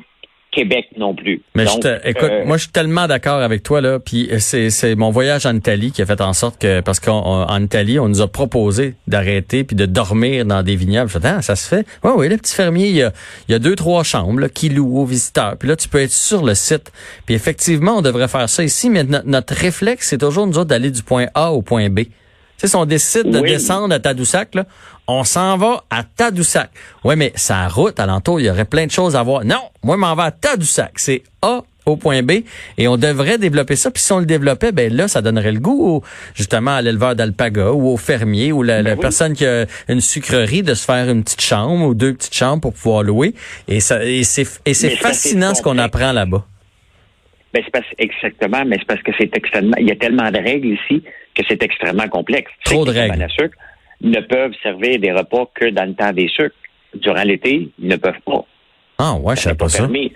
Québec 0.51 0.87
non 0.97 1.15
plus. 1.15 1.41
Mais 1.55 1.65
je 1.65 2.07
écoute, 2.07 2.29
euh, 2.29 2.45
moi 2.45 2.57
je 2.57 2.63
suis 2.63 2.71
tellement 2.71 3.07
d'accord 3.07 3.41
avec 3.41 3.63
toi 3.63 3.79
là. 3.79 3.99
Puis 3.99 4.29
c'est, 4.39 4.69
c'est 4.69 4.95
mon 4.95 5.09
voyage 5.09 5.45
en 5.45 5.55
Italie 5.55 5.91
qui 5.91 6.01
a 6.01 6.05
fait 6.05 6.19
en 6.19 6.33
sorte 6.33 6.61
que 6.61 6.81
parce 6.81 6.99
qu'en 6.99 7.57
Italie 7.59 7.99
on 7.99 8.09
nous 8.09 8.21
a 8.21 8.27
proposé 8.27 8.95
d'arrêter 9.07 9.63
puis 9.63 9.75
de 9.75 9.85
dormir 9.85 10.45
dans 10.45 10.61
des 10.61 10.75
vignobles. 10.75 11.09
Je 11.09 11.19
ah, 11.23 11.41
ça 11.41 11.55
se 11.55 11.67
fait? 11.67 11.85
Oui 12.03 12.11
oui, 12.15 12.29
le 12.29 12.37
petit 12.37 12.53
fermier 12.53 12.89
il 12.89 12.95
y 12.95 13.03
a, 13.03 13.13
il 13.47 13.53
y 13.53 13.55
a 13.55 13.59
deux 13.59 13.75
trois 13.75 14.03
chambres 14.03 14.47
qui 14.47 14.67
louent 14.69 14.99
aux 14.99 15.05
visiteurs. 15.05 15.55
Puis 15.57 15.69
là 15.69 15.77
tu 15.77 15.87
peux 15.87 16.01
être 16.01 16.11
sur 16.11 16.43
le 16.43 16.53
site. 16.53 16.91
Puis 17.25 17.33
effectivement 17.33 17.97
on 17.97 18.01
devrait 18.01 18.27
faire 18.27 18.49
ça 18.49 18.63
ici. 18.63 18.89
Mais 18.89 19.03
notre, 19.03 19.53
réflexe 19.53 20.09
c'est 20.09 20.17
toujours 20.17 20.47
nous 20.47 20.57
autres 20.57 20.69
d'aller 20.69 20.91
du 20.91 21.03
point 21.03 21.27
A 21.33 21.51
au 21.53 21.61
point 21.61 21.89
B. 21.89 22.01
Tu 22.61 22.67
sais, 22.67 22.73
si 22.73 22.75
on 22.75 22.85
décide 22.85 23.31
de 23.31 23.39
descendre 23.39 23.91
à 23.95 23.97
Tadoussac, 23.97 24.53
là, 24.53 24.65
on 25.07 25.23
s'en 25.23 25.57
va 25.57 25.83
à 25.89 26.03
Tadoussac. 26.03 26.69
Oui, 27.03 27.15
mais 27.15 27.31
sa 27.33 27.67
route 27.67 27.99
alentour, 27.99 28.39
il 28.39 28.45
y 28.45 28.49
aurait 28.51 28.65
plein 28.65 28.85
de 28.85 28.91
choses 28.91 29.15
à 29.15 29.23
voir. 29.23 29.43
Non, 29.43 29.61
moi, 29.81 29.95
je 29.95 29.99
m'en 29.99 30.15
vais 30.15 30.21
à 30.21 30.29
Tadoussac. 30.29 30.91
C'est 30.97 31.23
A 31.41 31.63
au 31.87 31.95
point 31.97 32.21
B 32.21 32.43
et 32.77 32.87
on 32.87 32.97
devrait 32.97 33.39
développer 33.39 33.75
ça. 33.75 33.89
Puis 33.89 34.03
si 34.03 34.11
on 34.11 34.19
le 34.19 34.27
développait, 34.27 34.71
ben 34.71 34.93
là, 34.93 35.07
ça 35.07 35.23
donnerait 35.23 35.53
le 35.53 35.59
goût 35.59 36.03
justement 36.35 36.75
à 36.75 36.83
l'éleveur 36.83 37.15
d'alpaga 37.15 37.71
ou 37.71 37.87
au 37.89 37.97
fermier 37.97 38.51
ou 38.51 38.61
la, 38.61 38.83
ben 38.83 38.95
personne 38.95 39.33
qui 39.33 39.47
a 39.47 39.65
une 39.87 39.99
sucrerie 39.99 40.61
de 40.61 40.75
se 40.75 40.85
faire 40.85 41.09
une 41.09 41.23
petite 41.23 41.41
chambre 41.41 41.83
ou 41.87 41.95
deux 41.95 42.13
petites 42.13 42.35
chambres 42.35 42.61
pour 42.61 42.73
pouvoir 42.73 43.01
louer. 43.01 43.33
Et, 43.69 43.79
ça, 43.79 44.05
et 44.05 44.23
c'est 44.23 44.45
fascinant 44.45 45.55
ce 45.55 45.63
qu'on 45.63 45.79
apprend 45.79 46.11
là-bas. 46.11 46.45
Ben, 47.55 47.63
c'est 47.65 47.71
parce, 47.71 47.87
exactement, 47.97 48.63
mais 48.67 48.77
c'est 48.77 48.87
parce 48.87 49.01
que 49.01 49.11
c'est 49.17 49.35
extrêmement, 49.35 49.75
il 49.79 49.87
y 49.87 49.91
a 49.91 49.95
tellement 49.95 50.29
de 50.29 50.37
règles 50.37 50.67
ici 50.67 51.03
que 51.41 51.47
c'est 51.49 51.63
extrêmement 51.63 52.07
complexe. 52.07 52.51
Trop 52.65 52.85
de 52.85 52.91
règles 52.91 53.27
ne 54.01 54.19
peuvent 54.19 54.53
servir 54.63 54.99
des 54.99 55.11
repas 55.11 55.49
que 55.53 55.69
dans 55.69 55.85
le 55.85 55.93
temps 55.93 56.11
des 56.11 56.27
sucres. 56.27 56.55
Durant 56.95 57.23
l'été, 57.23 57.69
ils 57.79 57.87
ne 57.87 57.95
peuvent 57.95 58.19
pas. 58.25 58.43
Ah 58.97 59.15
ouais, 59.15 59.35
je 59.35 59.41
sais 59.41 59.55
pas, 59.55 59.69
ça. 59.69 59.87
Ben, 59.87 60.09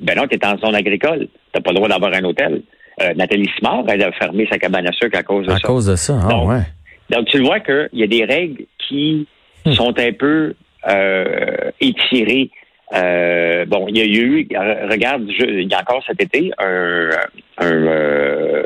ben 0.00 0.16
non, 0.16 0.26
tu 0.26 0.36
es 0.36 0.44
en 0.44 0.58
zone 0.58 0.74
agricole. 0.74 1.20
Tu 1.20 1.28
n'as 1.54 1.60
pas 1.60 1.70
le 1.70 1.76
droit 1.76 1.88
d'avoir 1.88 2.12
un 2.12 2.24
hôtel. 2.24 2.62
Euh, 3.00 3.14
Nathalie 3.14 3.48
Simard, 3.56 3.84
elle 3.88 4.02
a 4.02 4.12
fermé 4.12 4.46
sa 4.50 4.58
cabane 4.58 4.86
à 4.86 4.92
sucre 4.92 5.18
à 5.18 5.22
cause 5.22 5.46
de 5.46 5.52
ça. 5.52 5.56
À 5.56 5.60
cause 5.60 5.86
de 5.86 5.96
ça, 5.96 6.18
ah 6.24 6.28
donc, 6.28 6.48
ouais. 6.48 6.62
Donc, 7.10 7.26
tu 7.26 7.40
vois 7.40 7.60
qu'il 7.60 7.88
y 7.92 8.02
a 8.02 8.06
des 8.06 8.24
règles 8.24 8.64
qui 8.88 9.28
hmm. 9.64 9.72
sont 9.72 9.98
un 9.98 10.12
peu 10.12 10.54
euh, 10.88 11.70
étirées. 11.80 12.50
Euh, 12.94 13.64
bon, 13.66 13.86
il 13.88 13.98
y 13.98 14.00
a 14.00 14.04
eu, 14.04 14.48
regarde, 14.90 15.24
il 15.28 15.70
y 15.70 15.74
a 15.74 15.80
encore 15.80 16.02
cet 16.06 16.22
été 16.22 16.50
un, 16.58 17.10
un, 17.58 18.62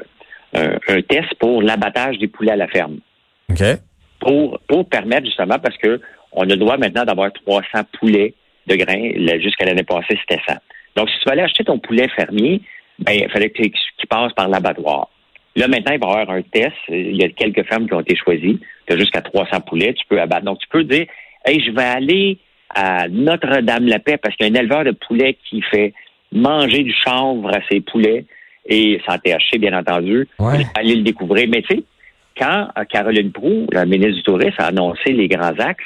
un 0.54 1.02
test 1.02 1.35
pour 1.38 1.62
l'abattage 1.62 2.19
des 2.19 2.28
poulets 2.28 2.52
à 2.52 2.57
la 2.57 2.69
ferme. 2.69 2.99
OK 3.50 3.62
pour, 4.21 4.61
pour 4.69 4.88
permettre 4.88 5.26
justement, 5.26 5.59
parce 5.59 5.76
que 5.78 6.00
on 6.33 6.42
a 6.42 6.47
le 6.47 6.57
droit 6.57 6.76
maintenant 6.76 7.04
d'avoir 7.04 7.33
300 7.33 7.66
poulets 7.99 8.35
de 8.69 8.76
grains. 8.76 9.40
Jusqu'à 9.40 9.64
l'année 9.64 9.83
passée, 9.83 10.16
c'était 10.21 10.40
ça. 10.47 10.61
Donc, 10.95 11.11
si 11.11 11.19
tu 11.19 11.25
veux 11.26 11.33
aller 11.33 11.42
acheter 11.42 11.64
ton 11.64 11.78
poulet 11.78 12.07
fermier, 12.14 12.61
ben, 13.00 13.12
il 13.12 13.28
fallait 13.30 13.50
qu'il 13.50 13.73
passe 14.09 14.33
par 14.35 14.49
l'abattoir. 14.49 15.09
Là, 15.57 15.66
maintenant, 15.66 15.92
il 15.92 15.99
va 15.99 16.07
y 16.07 16.11
avoir 16.11 16.30
un 16.30 16.42
test. 16.42 16.76
Il 16.88 17.16
y 17.16 17.25
a 17.25 17.28
quelques 17.30 17.66
fermes 17.66 17.88
qui 17.88 17.95
ont 17.95 18.00
été 18.00 18.14
choisies. 18.14 18.61
Tu 18.87 18.95
as 18.95 18.99
jusqu'à 18.99 19.23
300 19.23 19.62
poulets, 19.62 19.92
tu 19.95 20.07
peux 20.09 20.21
abattre. 20.21 20.45
Donc, 20.45 20.59
tu 20.61 20.69
peux 20.69 20.85
dire, 20.85 21.07
hey, 21.45 21.61
je 21.64 21.73
vais 21.73 21.83
aller 21.83 22.38
à 22.73 23.09
Notre-Dame-la-Paix 23.09 24.19
parce 24.19 24.37
qu'il 24.37 24.47
y 24.47 24.50
a 24.50 24.52
un 24.52 24.62
éleveur 24.62 24.85
de 24.85 24.92
poulets 24.92 25.37
qui 25.49 25.62
fait 25.62 25.92
manger 26.30 26.85
du 26.85 26.95
chanvre 27.04 27.49
à 27.49 27.59
ses 27.69 27.80
poulets 27.80 28.25
et 28.71 29.03
sans 29.07 29.19
THC, 29.19 29.59
bien 29.59 29.77
entendu. 29.77 30.27
Ouais. 30.39 30.65
Aller 30.75 30.95
le 30.95 31.03
découvrir. 31.03 31.49
Mais 31.50 31.62
tu 31.62 31.77
sais, 31.77 31.85
quand 32.39 32.69
euh, 32.79 32.85
Caroline 32.85 33.33
Proux, 33.33 33.67
la 33.73 33.85
ministre 33.85 34.17
du 34.17 34.23
Tourisme, 34.23 34.55
a 34.59 34.67
annoncé 34.67 35.12
les 35.12 35.29
grands 35.29 35.59
axes, 35.59 35.85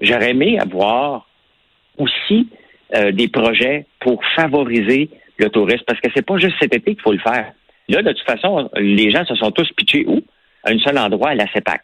j'aurais 0.00 0.30
aimé 0.30 0.58
avoir 0.58 1.26
aussi 1.96 2.48
euh, 2.94 3.12
des 3.12 3.28
projets 3.28 3.86
pour 4.00 4.20
favoriser 4.36 5.08
le 5.38 5.48
tourisme, 5.48 5.82
parce 5.86 6.00
que 6.00 6.08
c'est 6.14 6.24
pas 6.24 6.36
juste 6.38 6.54
cet 6.60 6.74
été 6.74 6.94
qu'il 6.94 7.02
faut 7.02 7.12
le 7.12 7.18
faire. 7.18 7.52
Là, 7.88 8.02
de 8.02 8.12
toute 8.12 8.26
façon, 8.26 8.70
les 8.76 9.10
gens 9.10 9.24
se 9.24 9.34
sont 9.34 9.50
tous 9.50 9.68
pitchés 9.72 10.04
où? 10.06 10.22
À 10.62 10.70
un 10.70 10.78
seul 10.78 10.96
endroit, 10.98 11.30
à 11.30 11.34
la 11.34 11.46
CEPAC. 11.52 11.82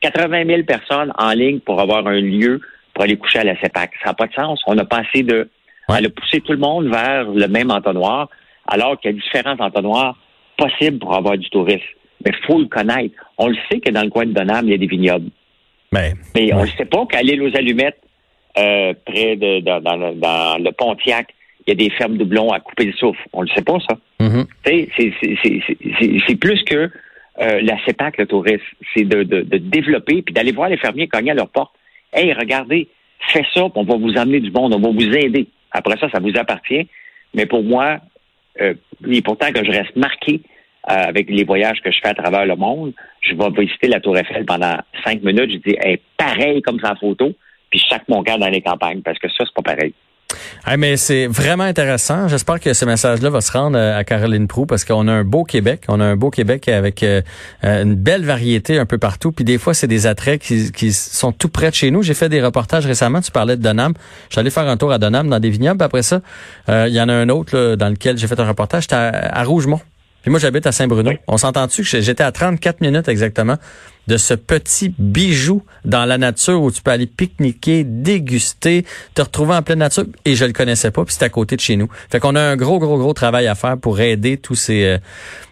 80 0.00 0.46
000 0.46 0.62
personnes 0.62 1.12
en 1.18 1.30
ligne 1.32 1.60
pour 1.60 1.80
avoir 1.80 2.06
un 2.06 2.20
lieu 2.20 2.60
pour 2.94 3.04
aller 3.04 3.16
coucher 3.16 3.40
à 3.40 3.44
la 3.44 3.60
CEPAC. 3.60 3.92
Ça 4.02 4.10
n'a 4.10 4.14
pas 4.14 4.26
de 4.26 4.32
sens. 4.32 4.60
On 4.66 4.76
a 4.78 4.84
passé 4.84 5.22
de... 5.22 5.48
Ouais. 5.88 5.96
Elle 5.98 6.10
pousser 6.10 6.40
tout 6.40 6.52
le 6.52 6.58
monde 6.58 6.88
vers 6.88 7.30
le 7.30 7.46
même 7.46 7.70
entonnoir, 7.70 8.28
alors 8.66 8.98
qu'il 8.98 9.10
y 9.10 9.14
a 9.14 9.16
différents 9.16 9.56
entonnoirs 9.58 10.16
possibles 10.56 10.98
pour 10.98 11.14
avoir 11.14 11.36
du 11.36 11.48
tourisme. 11.50 11.84
Mais 12.24 12.32
il 12.32 12.46
faut 12.46 12.58
le 12.58 12.66
connaître. 12.66 13.14
On 13.38 13.48
le 13.48 13.56
sait 13.70 13.80
que 13.80 13.90
dans 13.90 14.02
le 14.02 14.10
coin 14.10 14.26
de 14.26 14.32
Donham, 14.32 14.66
il 14.66 14.70
y 14.70 14.74
a 14.74 14.78
des 14.78 14.86
vignobles. 14.86 15.30
Ben, 15.92 16.14
mais 16.34 16.52
on 16.52 16.62
ne 16.62 16.70
sait 16.70 16.84
pas 16.84 17.06
qu'à 17.06 17.22
l'île 17.22 17.42
aux 17.42 17.56
Allumettes, 17.56 18.00
euh, 18.58 18.94
près 19.04 19.36
de 19.36 19.60
dans, 19.60 19.80
dans, 19.80 20.58
le 20.58 20.70
Pontiac, 20.72 21.28
il 21.66 21.70
y 21.70 21.72
a 21.72 21.74
des 21.74 21.94
fermes 21.94 22.16
doublons 22.16 22.52
à 22.52 22.60
couper 22.60 22.86
le 22.86 22.92
souffle. 22.92 23.20
On 23.32 23.42
ne 23.42 23.48
le 23.48 23.54
sait 23.54 23.62
pas, 23.62 23.78
ça. 23.88 23.96
Mm-hmm. 24.20 26.22
C'est 26.26 26.36
plus 26.36 26.62
que 26.64 26.90
euh, 27.38 27.60
la 27.60 27.76
CEPAC, 27.84 28.18
le 28.18 28.26
tourisme. 28.26 28.64
C'est 28.94 29.04
de, 29.04 29.22
de, 29.22 29.42
de, 29.42 29.58
développer 29.58 30.22
puis 30.22 30.32
d'aller 30.32 30.52
voir 30.52 30.68
les 30.68 30.78
fermiers 30.78 31.06
cogner 31.06 31.32
à 31.32 31.34
leur 31.34 31.48
porte. 31.48 31.74
Hey, 32.12 32.32
regardez, 32.32 32.88
fais 33.32 33.44
ça, 33.54 33.66
on 33.74 33.84
va 33.84 33.96
vous 33.96 34.16
amener 34.16 34.40
du 34.40 34.50
monde, 34.50 34.74
on 34.74 34.80
va 34.80 34.90
vous 34.90 35.14
aider. 35.14 35.46
Après 35.70 35.98
ça, 35.98 36.08
ça 36.10 36.18
vous 36.18 36.36
appartient. 36.36 36.88
Mais 37.34 37.46
pour 37.46 37.62
moi, 37.62 37.98
euh, 38.60 38.74
est 39.10 39.22
pourtant 39.22 39.52
que 39.52 39.64
je 39.64 39.70
reste 39.70 39.96
marqué 39.96 40.40
euh, 40.88 40.94
avec 40.94 41.28
les 41.28 41.44
voyages 41.44 41.80
que 41.82 41.90
je 41.90 41.98
fais 42.00 42.10
à 42.10 42.14
travers 42.14 42.46
le 42.46 42.54
monde, 42.54 42.92
je 43.20 43.34
vais 43.34 43.50
visiter 43.60 43.88
la 43.88 44.00
Tour 44.00 44.16
Eiffel 44.16 44.44
pendant 44.44 44.76
cinq 45.04 45.22
minutes. 45.22 45.50
Je 45.50 45.70
dis, 45.70 45.76
hey, 45.80 45.98
pareil 46.16 46.62
comme 46.62 46.78
sa 46.80 46.94
photo, 46.94 47.32
puis 47.70 47.82
sac 47.88 48.02
mon 48.08 48.22
dans 48.22 48.48
les 48.48 48.60
campagnes, 48.60 49.02
parce 49.02 49.18
que 49.18 49.28
ça, 49.28 49.44
c'est 49.44 49.54
pas 49.54 49.74
pareil. 49.74 49.92
Mais 50.76 50.96
c'est 50.96 51.26
vraiment 51.26 51.64
intéressant. 51.64 52.28
J'espère 52.28 52.60
que 52.60 52.74
ce 52.74 52.84
message-là 52.84 53.30
va 53.30 53.40
se 53.40 53.52
rendre 53.52 53.78
euh, 53.78 53.98
à 53.98 54.04
Caroline 54.04 54.48
Prou 54.48 54.66
parce 54.66 54.84
qu'on 54.84 55.06
a 55.08 55.12
un 55.12 55.24
beau 55.24 55.44
Québec. 55.44 55.84
On 55.88 56.00
a 56.00 56.04
un 56.04 56.16
beau 56.16 56.30
Québec 56.30 56.68
avec 56.68 57.02
euh, 57.02 57.22
une 57.62 57.94
belle 57.94 58.24
variété 58.24 58.78
un 58.78 58.86
peu 58.86 58.98
partout. 58.98 59.32
Puis 59.32 59.44
des 59.44 59.58
fois, 59.58 59.74
c'est 59.74 59.86
des 59.86 60.06
attraits 60.06 60.40
qui, 60.40 60.72
qui, 60.72 60.92
sont 60.92 61.32
tout 61.32 61.48
près 61.48 61.70
de 61.70 61.74
chez 61.74 61.90
nous. 61.90 62.02
J'ai 62.02 62.14
fait 62.14 62.28
des 62.28 62.42
reportages 62.42 62.86
récemment. 62.86 63.20
Tu 63.20 63.30
parlais 63.30 63.56
de 63.56 63.62
Donham. 63.62 63.94
J'allais 64.30 64.50
faire 64.50 64.68
un 64.68 64.76
tour 64.76 64.92
à 64.92 64.98
Donham 64.98 65.28
dans 65.28 65.40
des 65.40 65.50
vignobles. 65.50 65.82
Après 65.82 66.02
ça, 66.02 66.20
il 66.68 66.92
y 66.92 67.00
en 67.00 67.08
a 67.08 67.14
un 67.14 67.28
autre 67.28 67.76
dans 67.76 67.88
lequel 67.88 68.18
j'ai 68.18 68.26
fait 68.26 68.38
un 68.40 68.48
reportage. 68.48 68.84
J'étais 68.84 68.96
à 68.96 69.44
Rougemont. 69.44 69.80
Puis 70.22 70.30
moi, 70.32 70.40
j'habite 70.40 70.66
à 70.66 70.72
Saint-Bruno. 70.72 71.12
On 71.28 71.36
s'entend-tu 71.36 71.82
que 71.82 72.00
j'étais 72.00 72.24
à 72.24 72.32
34 72.32 72.80
minutes 72.80 73.06
exactement 73.08 73.56
de 74.06 74.16
ce 74.16 74.34
petit 74.34 74.94
bijou 74.98 75.62
dans 75.84 76.04
la 76.04 76.18
nature 76.18 76.62
où 76.62 76.70
tu 76.70 76.82
peux 76.82 76.90
aller 76.90 77.06
pique-niquer, 77.06 77.84
déguster, 77.84 78.84
te 79.14 79.22
retrouver 79.22 79.54
en 79.54 79.62
pleine 79.62 79.80
nature. 79.80 80.04
Et 80.24 80.34
je 80.34 80.44
le 80.44 80.52
connaissais 80.52 80.90
pas, 80.90 81.04
puis 81.04 81.14
c'est 81.14 81.24
à 81.24 81.28
côté 81.28 81.56
de 81.56 81.60
chez 81.60 81.76
nous. 81.76 81.88
Fait 82.10 82.20
qu'on 82.20 82.34
a 82.34 82.40
un 82.40 82.56
gros, 82.56 82.78
gros, 82.78 82.98
gros 82.98 83.12
travail 83.12 83.46
à 83.46 83.54
faire 83.54 83.78
pour 83.78 84.00
aider 84.00 84.36
tous 84.36 84.54
ces 84.54 84.84
euh, 84.84 84.98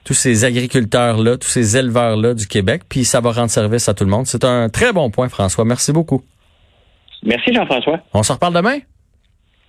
tous 0.05 0.15
ces 0.15 0.45
agriculteurs-là, 0.45 1.39
tous 1.39 1.49
ces 1.49 1.77
éleveurs-là 1.77 2.35
du 2.35 2.47
Québec. 2.47 2.83
Puis 2.89 3.05
ça 3.05 3.21
va 3.21 3.33
rendre 3.33 3.51
service 3.51 3.89
à 3.89 3.95
tout 3.95 4.05
le 4.05 4.11
monde. 4.11 4.27
C'est 4.27 4.45
un 4.45 4.69
très 4.69 4.93
bon 4.93 5.11
point, 5.11 5.29
François. 5.29 5.65
Merci 5.65 5.93
beaucoup. 5.93 6.23
Merci, 7.23 7.55
Jean-François. 7.55 8.01
On 8.13 8.23
se 8.23 8.33
reparle 8.33 8.55
demain? 8.55 8.79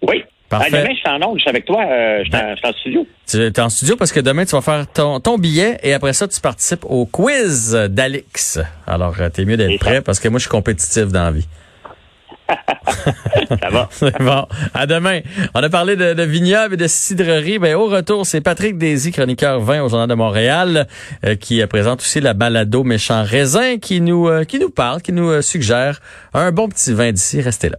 Oui. 0.02 0.24
Ah, 0.62 0.70
demain, 0.70 0.90
je 0.92 0.98
suis 0.98 1.10
en 1.10 1.22
onde, 1.28 1.38
je 1.38 1.42
suis 1.42 1.50
avec 1.50 1.66
toi, 1.66 1.84
euh, 1.86 2.24
je, 2.24 2.30
suis 2.30 2.68
en, 2.68 2.74
studio. 2.74 3.08
Tu 3.28 3.42
es 3.42 3.60
en 3.60 3.70
studio 3.70 3.96
parce 3.96 4.12
que 4.12 4.20
demain, 4.20 4.46
tu 4.46 4.56
vas 4.56 4.62
faire 4.62 4.86
ton, 4.88 5.38
billet 5.38 5.78
et 5.84 5.94
après 5.94 6.14
ça, 6.14 6.28
tu 6.28 6.40
participes 6.40 6.86
au 6.86 7.06
quiz 7.06 7.74
d'Alix. 7.90 8.60
Alors, 8.88 9.16
euh, 9.20 9.30
t'es 9.30 9.46
mieux 9.46 9.58
d'être 9.58 9.80
prêt 9.80 10.02
parce 10.02 10.20
que 10.20 10.28
moi, 10.30 10.40
je 10.40 10.44
suis 10.44 10.50
compétitif 10.50 11.08
dans 11.08 11.24
la 11.24 11.32
vie. 11.32 11.48
ça 13.62 13.70
va. 13.72 13.90
Bon. 14.20 14.46
À 14.74 14.86
demain. 14.86 15.22
On 15.56 15.64
a 15.64 15.70
parlé 15.70 15.96
de, 15.96 16.22
vignobles 16.24 16.76
et 16.76 16.78
de 16.78 16.88
cidreries. 16.88 17.58
Ben, 17.58 17.76
au 17.76 17.88
retour, 17.88 18.26
c'est 18.26 18.42
Patrick 18.42 18.78
Daisy, 18.78 19.12
chroniqueur 19.12 19.60
vin 19.60 19.82
au 19.82 19.90
Journal 19.90 20.08
de 20.08 20.14
Montréal, 20.14 20.88
euh, 21.26 21.36
qui 21.36 21.62
euh, 21.62 21.68
présente 21.68 22.02
aussi 22.02 22.22
la 22.22 22.34
balado 22.34 22.84
Méchant 22.84 23.24
Raisin, 23.24 23.78
qui 23.78 24.02
nous, 24.02 24.30
qui 24.46 24.60
nous 24.60 24.70
parle, 24.70 25.02
qui 25.02 25.12
nous 25.12 25.42
suggère 25.42 26.00
un 26.34 26.52
bon 26.52 26.70
petit 26.70 26.94
vin 26.94 27.12
d'ici. 27.12 27.42
Restez 27.42 27.70
là. 27.70 27.78